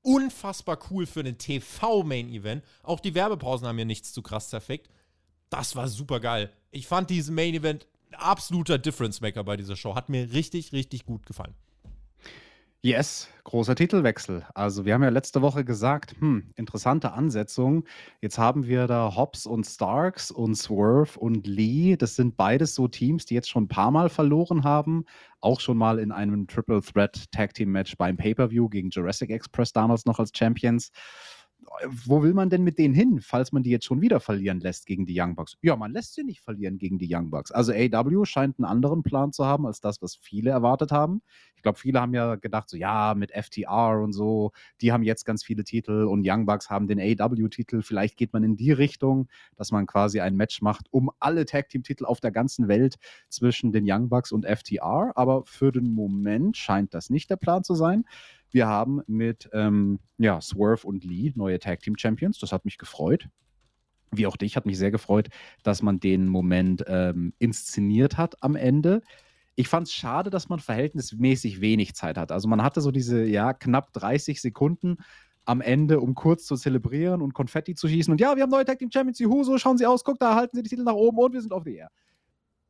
[0.01, 2.63] unfassbar cool für einen TV-Main-Event.
[2.83, 4.89] Auch die Werbepausen haben mir nichts zu krass zerfickt.
[5.49, 6.51] Das war super geil.
[6.71, 9.95] Ich fand diesen Main-Event absoluter Difference-Maker bei dieser Show.
[9.95, 11.55] Hat mir richtig, richtig gut gefallen.
[12.81, 14.45] Yes, großer Titelwechsel.
[14.55, 17.83] Also wir haben ja letzte Woche gesagt, hm, interessante Ansetzung.
[18.21, 21.97] Jetzt haben wir da Hobbs und Starks und Swerve und Lee.
[21.97, 25.03] Das sind beides so Teams, die jetzt schon ein paar Mal verloren haben.
[25.41, 29.73] Auch schon mal in einem Triple Threat Tag Team Match beim Pay-Per-View gegen Jurassic Express
[29.73, 30.91] damals noch als Champions.
[32.05, 34.85] Wo will man denn mit denen hin, falls man die jetzt schon wieder verlieren lässt
[34.85, 35.57] gegen die Young Bucks?
[35.61, 37.51] Ja, man lässt sie nicht verlieren gegen die Young Bucks.
[37.51, 41.21] Also AW scheint einen anderen Plan zu haben als das, was viele erwartet haben.
[41.55, 44.51] Ich glaube, viele haben ja gedacht, so ja, mit FTR und so,
[44.81, 47.81] die haben jetzt ganz viele Titel und Young Bucks haben den AW-Titel.
[47.81, 52.05] Vielleicht geht man in die Richtung, dass man quasi ein Match macht um alle Tag-Team-Titel
[52.05, 52.95] auf der ganzen Welt
[53.27, 55.11] zwischen den Young Bucks und FTR.
[55.15, 58.05] Aber für den Moment scheint das nicht der Plan zu sein.
[58.51, 62.39] Wir haben mit ähm, ja, Swerve und Lee neue Tag Team Champions.
[62.39, 63.27] Das hat mich gefreut.
[64.11, 65.29] Wie auch dich hat mich sehr gefreut,
[65.63, 69.01] dass man den Moment ähm, inszeniert hat am Ende.
[69.55, 72.31] Ich fand es schade, dass man verhältnismäßig wenig Zeit hat.
[72.31, 74.97] Also man hatte so diese ja knapp 30 Sekunden
[75.45, 78.11] am Ende, um kurz zu zelebrieren und Konfetti zu schießen.
[78.11, 80.35] Und ja, wir haben neue Tag Team Champions, juhu, so schauen sie aus, guck, da
[80.35, 81.89] halten sie die Titel nach oben und wir sind auf die Air.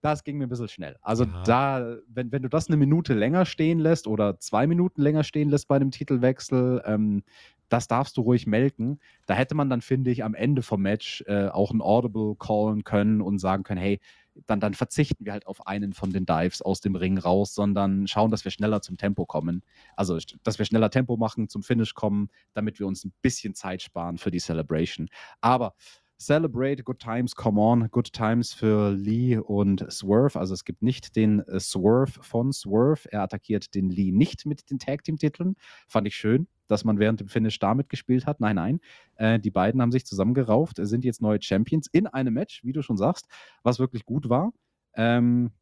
[0.02, 0.96] Das ging mir ein bisschen schnell.
[1.02, 1.44] Also Ja.
[1.44, 5.50] da, wenn, wenn du das eine Minute länger stehen lässt oder zwei Minuten länger stehen
[5.50, 7.24] lässt bei einem Titelwechsel, ähm,
[7.68, 9.00] das darfst du ruhig melken.
[9.28, 12.84] Da hätte man dann, finde ich, am Ende vom Match äh, auch ein Audible callen
[12.84, 14.00] können und sagen können, hey,
[14.48, 18.08] dann, dann verzichten wir halt auf einen von den Dives aus dem Ring raus, sondern
[18.08, 19.64] schauen, dass wir schneller zum Tempo kommen.
[19.96, 23.82] Also, dass wir schneller Tempo machen, zum Finish kommen, damit wir uns ein bisschen Zeit
[23.82, 25.10] sparen für die Celebration.
[25.42, 25.74] Aber
[26.20, 30.38] Celebrate, Good Times, Come On, Good Times für Lee und Swerve.
[30.38, 33.10] Also es gibt nicht den äh, Swerve von Swerve.
[33.12, 35.56] Er attackiert den Lee nicht mit den Tag Team Titeln.
[35.88, 38.42] Fand ich schön, dass man während dem Finish damit gespielt hat.
[38.42, 38.80] Nein, nein.
[39.16, 42.82] Äh, die beiden haben sich zusammengerauft, sind jetzt neue Champions in einem Match, wie du
[42.82, 43.28] schon sagst,
[43.64, 44.52] was wirklich gut war.
[44.96, 45.59] Ähm, äh,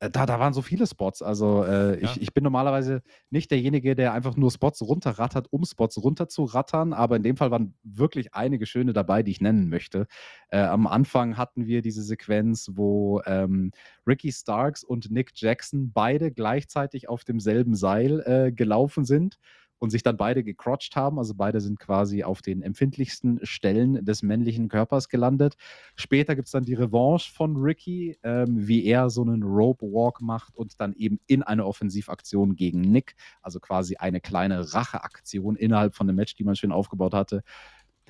[0.00, 1.22] da, da waren so viele Spots.
[1.22, 2.10] Also äh, Ja.
[2.10, 7.16] ich, ich bin normalerweise nicht derjenige, der einfach nur Spots runterrattert, um Spots runterzurattern, aber
[7.16, 10.06] in dem Fall waren wirklich einige schöne dabei, die ich nennen möchte.
[10.50, 13.72] Äh, am Anfang hatten wir diese Sequenz, wo ähm,
[14.06, 19.38] Ricky Starks und Nick Jackson beide gleichzeitig auf demselben Seil äh, gelaufen sind
[19.78, 21.18] und sich dann beide gecrotcht haben.
[21.18, 25.56] Also beide sind quasi auf den empfindlichsten Stellen des männlichen Körpers gelandet.
[25.94, 30.20] Später gibt es dann die Revanche von Ricky, ähm, wie er so einen Rope Walk
[30.20, 35.94] macht und dann eben in eine Offensivaktion gegen Nick, also quasi eine kleine Racheaktion innerhalb
[35.94, 37.42] von dem Match, die man schön aufgebaut hatte.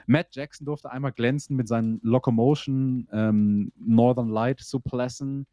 [0.07, 5.47] Matt Jackson durfte einmal glänzen mit seinen Locomotion ähm, Northern Light Suplessen,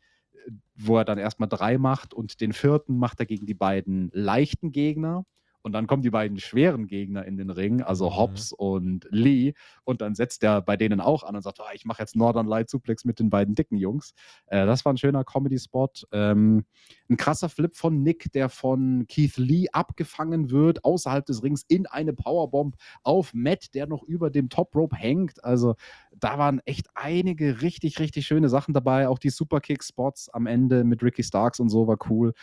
[0.78, 4.72] wo er dann erstmal drei macht und den vierten macht er gegen die beiden leichten
[4.72, 5.26] Gegner.
[5.66, 8.16] Und dann kommen die beiden schweren Gegner in den Ring, also Mhm.
[8.18, 9.54] Hobbs und Lee.
[9.84, 12.46] Und dann setzt er bei denen auch an und sagt, ah, ich mache jetzt Northern
[12.46, 14.14] Light Suplex mit den beiden dicken Jungs.
[14.46, 15.90] Äh, das war ein schöner Comedy-Spot.
[16.12, 16.66] Ähm,
[17.10, 21.88] ein krasser Flip von Nick, der von Keith Lee abgefangen wird, außerhalb des Rings in
[21.88, 25.44] eine Powerbomb auf Matt, der noch über dem Top Rope hängt.
[25.44, 25.74] Also
[26.16, 29.08] da waren echt einige richtig, richtig schöne Sachen dabei.
[29.08, 32.34] Auch die Superkick-Spots am Ende mit Ricky Starks und so war cool.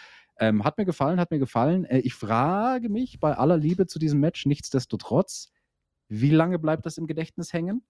[0.42, 1.84] Ähm, hat mir gefallen, hat mir gefallen.
[1.84, 5.52] Äh, ich frage mich bei aller Liebe zu diesem Match nichtsdestotrotz,
[6.08, 7.84] wie lange bleibt das im Gedächtnis hängen?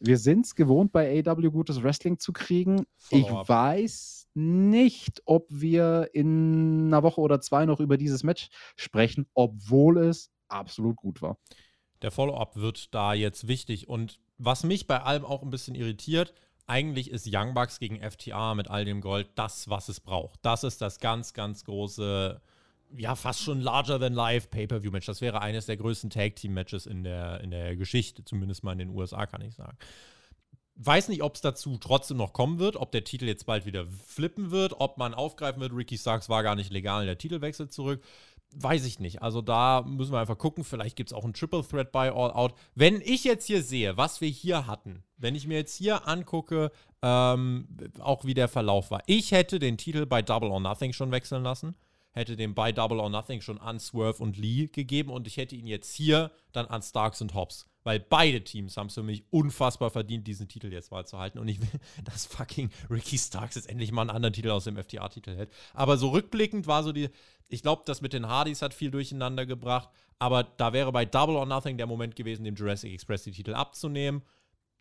[0.00, 2.86] Wir sind es gewohnt, bei AW gutes Wrestling zu kriegen.
[3.10, 3.48] Ich Follow-up.
[3.48, 9.98] weiß nicht, ob wir in einer Woche oder zwei noch über dieses Match sprechen, obwohl
[9.98, 11.38] es absolut gut war.
[12.02, 13.88] Der Follow-up wird da jetzt wichtig.
[13.88, 16.34] Und was mich bei allem auch ein bisschen irritiert,
[16.68, 20.38] eigentlich ist Young Bucks gegen FTA mit all dem Gold das, was es braucht.
[20.42, 22.40] Das ist das ganz, ganz große,
[22.96, 25.06] ja, fast schon larger than life Pay-Per-View-Match.
[25.06, 28.90] Das wäre eines der größten Tag-Team-Matches in der, in der Geschichte, zumindest mal in den
[28.90, 29.78] USA, kann ich sagen.
[30.76, 33.86] Weiß nicht, ob es dazu trotzdem noch kommen wird, ob der Titel jetzt bald wieder
[34.06, 35.72] flippen wird, ob man aufgreifen wird.
[35.72, 38.04] Ricky Starks war gar nicht legal, der Titelwechsel zurück.
[38.54, 39.22] Weiß ich nicht.
[39.22, 40.64] Also da müssen wir einfach gucken.
[40.64, 42.54] Vielleicht gibt es auch ein Triple Threat bei All Out.
[42.74, 46.72] Wenn ich jetzt hier sehe, was wir hier hatten, wenn ich mir jetzt hier angucke,
[47.02, 47.68] ähm,
[48.00, 49.02] auch wie der Verlauf war.
[49.06, 51.76] Ich hätte den Titel bei Double or Nothing schon wechseln lassen.
[52.12, 55.54] Hätte den bei Double or Nothing schon an Swerve und Lee gegeben und ich hätte
[55.54, 57.66] ihn jetzt hier dann an Starks und Hobbs.
[57.88, 61.38] Weil beide Teams haben es für mich unfassbar verdient, diesen Titel jetzt mal zu halten.
[61.38, 64.76] Und ich will, dass fucking Ricky Starks jetzt endlich mal einen anderen Titel aus dem
[64.76, 65.50] FTA-Titel hält.
[65.72, 67.08] Aber so rückblickend war so die,
[67.48, 69.88] ich glaube, das mit den Hardys hat viel durcheinander gebracht.
[70.18, 73.54] Aber da wäre bei Double or Nothing der Moment gewesen, dem Jurassic Express die Titel
[73.54, 74.20] abzunehmen.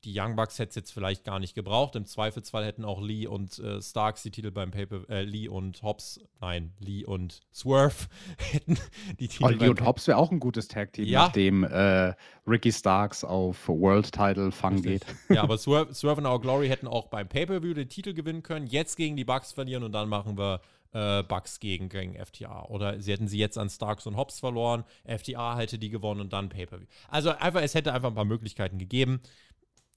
[0.08, 1.97] Die Young Bucks hätte es jetzt vielleicht gar nicht gebraucht.
[1.97, 5.84] Im Zweifelsfall hätten auch Lee und äh, Starks die Titel beim Paper, äh, Lee und
[5.84, 8.78] Hobbs, nein, Lee und Swerve hätten
[9.20, 11.24] die Titel Olli beim und Hobbs wäre auch ein gutes Tag-Team, Ja.
[11.24, 12.14] nachdem äh,
[12.47, 15.05] Ricky Starks auf World-Title-Fang geht.
[15.30, 18.66] Ja, aber Swerve, Swerve und Our Glory hätten auch beim Pay-Per-View den Titel gewinnen können,
[18.68, 20.62] jetzt gegen die Bucks verlieren und dann machen wir
[20.93, 22.64] äh, Bucks gegen, gegen FTA.
[22.70, 26.32] Oder sie hätten sie jetzt an Starks und Hobbs verloren, FTA hätte die gewonnen und
[26.32, 26.88] dann Pay-Per-View.
[27.10, 29.20] Also einfach, es hätte einfach ein paar Möglichkeiten gegeben.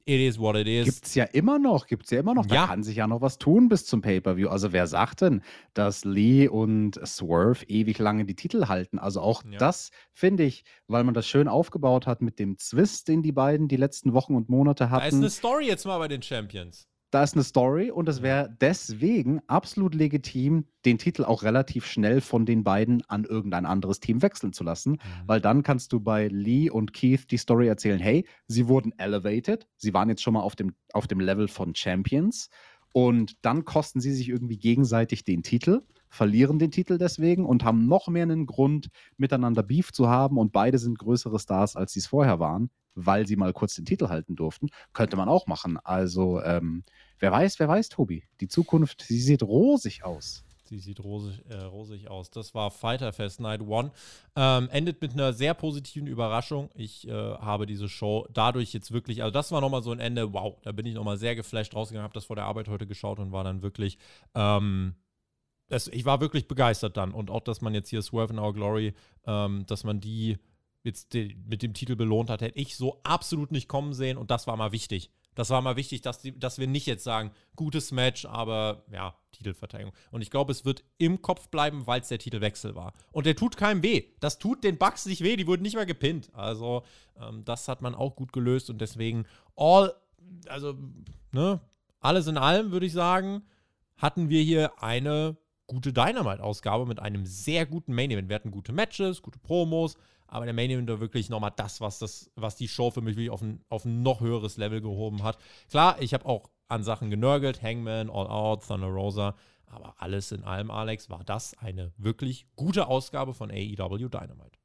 [0.06, 0.86] It is what it is.
[0.86, 2.46] Gibt es ja immer noch, gibt es ja immer noch.
[2.46, 2.66] Da Ja.
[2.66, 4.48] kann sich ja noch was tun bis zum Pay-Per-View.
[4.48, 5.42] Also wer sagt denn,
[5.74, 8.98] dass Lee und Swerve ewig lange die Titel halten?
[8.98, 9.58] Also auch Ja.
[9.58, 13.68] das finde ich, weil man das schön aufgebaut hat mit dem Zwist, den die beiden
[13.68, 15.16] die letzten Wochen und Monate da ist hatten.
[15.16, 16.86] eine Story jetzt mal bei den Champions.
[17.10, 22.20] Da ist eine Story und es wäre deswegen absolut legitim, den Titel auch relativ schnell
[22.20, 26.28] von den beiden an irgendein anderes Team wechseln zu lassen, weil dann kannst du bei
[26.28, 30.40] Lee und Keith die Story erzählen, hey, sie wurden elevated, sie waren jetzt schon mal
[30.40, 32.48] auf dem, auf dem Level von Champions
[32.92, 37.86] und dann kosten sie sich irgendwie gegenseitig den Titel, verlieren den Titel deswegen und haben
[37.86, 42.00] noch mehr einen Grund, miteinander Beef zu haben und beide sind größere Stars, als sie
[42.00, 42.70] es vorher waren,
[43.06, 44.68] weil sie mal kurz den Titel halten durften.
[44.92, 45.78] Könnte man auch machen.
[45.82, 46.84] Also, ähm,
[47.18, 48.24] wer weiß, wer weiß, Tobi.
[48.40, 50.44] Die Zukunft, sie sieht rosig aus.
[50.70, 52.30] Sie sieht rosig, äh, rosig aus.
[52.30, 53.90] Das war Fighter Fest Night One.
[54.36, 56.70] Ähm, endet mit einer sehr positiven Überraschung.
[56.74, 60.32] Ich äh, habe diese Show dadurch jetzt wirklich, also das war nochmal so ein Ende,
[60.32, 63.18] wow, da bin ich nochmal sehr geflasht rausgegangen, habe das vor der Arbeit heute geschaut
[63.18, 63.98] und war dann wirklich,
[64.36, 64.94] ähm,
[65.66, 67.10] das, ich war wirklich begeistert dann.
[67.10, 68.94] Und auch, dass man jetzt hier Swerve in Our Glory,
[69.26, 70.38] ähm, dass man die
[70.82, 74.30] jetzt die, mit dem Titel belohnt hat, hätte ich so absolut nicht kommen sehen und
[74.30, 75.10] das war mal wichtig.
[75.34, 79.14] Das war mal wichtig, dass, die, dass wir nicht jetzt sagen, gutes Match, aber ja,
[79.32, 79.94] Titelverteidigung.
[80.10, 82.92] Und ich glaube, es wird im Kopf bleiben, weil es der Titelwechsel war.
[83.12, 84.04] Und der tut keinem weh.
[84.18, 86.30] Das tut den Bucks nicht weh, die wurden nicht mal gepinnt.
[86.34, 86.82] Also,
[87.20, 89.24] ähm, das hat man auch gut gelöst und deswegen
[89.56, 89.94] all,
[90.48, 90.76] also,
[91.32, 91.60] ne,
[92.00, 93.42] alles in allem würde ich sagen,
[93.96, 98.28] hatten wir hier eine gute Dynamite-Ausgabe mit einem sehr guten Main Event.
[98.28, 99.96] Wir hatten gute Matches, gute Promos,
[100.30, 103.16] aber der Main Event war wirklich nochmal das, was, das, was die Show für mich
[103.16, 105.38] wirklich auf ein, auf ein noch höheres Level gehoben hat.
[105.70, 109.34] Klar, ich habe auch an Sachen genörgelt, Hangman, All Out, Thunder Rosa,
[109.66, 114.58] aber alles in allem, Alex, war das eine wirklich gute Ausgabe von AEW Dynamite.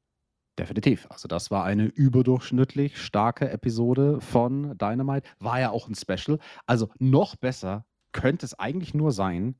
[0.58, 1.06] Definitiv.
[1.10, 5.28] Also das war eine überdurchschnittlich starke Episode von Dynamite.
[5.38, 6.38] War ja auch ein Special.
[6.64, 9.56] Also noch besser könnte es eigentlich nur sein,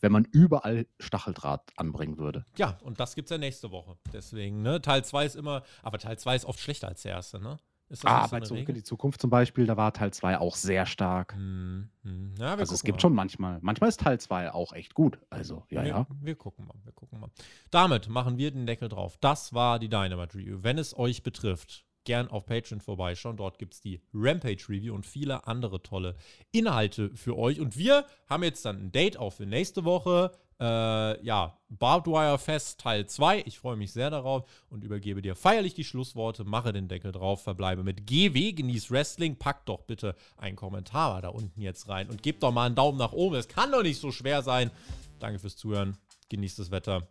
[0.00, 2.44] wenn man überall Stacheldraht anbringen würde.
[2.56, 3.96] Ja, und das gibt es ja nächste Woche.
[4.12, 7.40] Deswegen, ne, Teil 2 ist immer, aber Teil 2 ist oft schlechter als der erste,
[7.40, 7.58] ne?
[7.88, 10.56] Ist das Ah, bei Zurück in die Zukunft zum Beispiel, da war Teil 2 auch
[10.56, 11.34] sehr stark.
[11.34, 12.34] Hm, hm.
[12.36, 13.00] Ja, Also es gibt mal.
[13.00, 15.20] schon manchmal, manchmal ist Teil 2 auch echt gut.
[15.30, 16.06] Also, ja, wir, ja.
[16.20, 17.30] Wir gucken mal, wir gucken mal.
[17.70, 19.16] Damit machen wir den Deckel drauf.
[19.20, 20.58] Das war die Dynamite Review.
[20.62, 23.36] Wenn es euch betrifft, gern auf Patreon vorbeischauen.
[23.36, 26.16] Dort gibt es die Rampage Review und viele andere tolle
[26.52, 27.60] Inhalte für euch.
[27.60, 30.32] Und wir haben jetzt dann ein Date auch für nächste Woche.
[30.58, 33.42] Äh, ja, Barbed Wire Fest Teil 2.
[33.44, 36.44] Ich freue mich sehr darauf und übergebe dir feierlich die Schlussworte.
[36.44, 39.36] Mache den Deckel drauf, verbleibe mit GW, genieß Wrestling.
[39.36, 42.98] Packt doch bitte einen Kommentar da unten jetzt rein und gebt doch mal einen Daumen
[42.98, 43.36] nach oben.
[43.36, 44.70] Es kann doch nicht so schwer sein.
[45.18, 45.98] Danke fürs Zuhören.
[46.30, 47.06] Genießt das Wetter.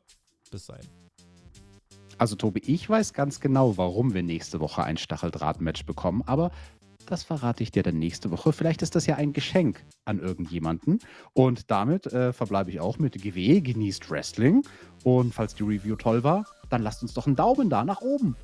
[0.50, 1.05] Bis dahin.
[2.18, 6.52] Also Tobi, ich weiß ganz genau, warum wir nächste Woche ein Stacheldraht-Match bekommen, aber
[7.06, 8.52] das verrate ich dir dann nächste Woche.
[8.54, 11.00] Vielleicht ist das ja ein Geschenk an irgendjemanden.
[11.34, 14.64] Und damit äh, verbleibe ich auch mit GW, genießt Wrestling.
[15.04, 18.36] Und falls die Review toll war, dann lasst uns doch einen Daumen da nach oben.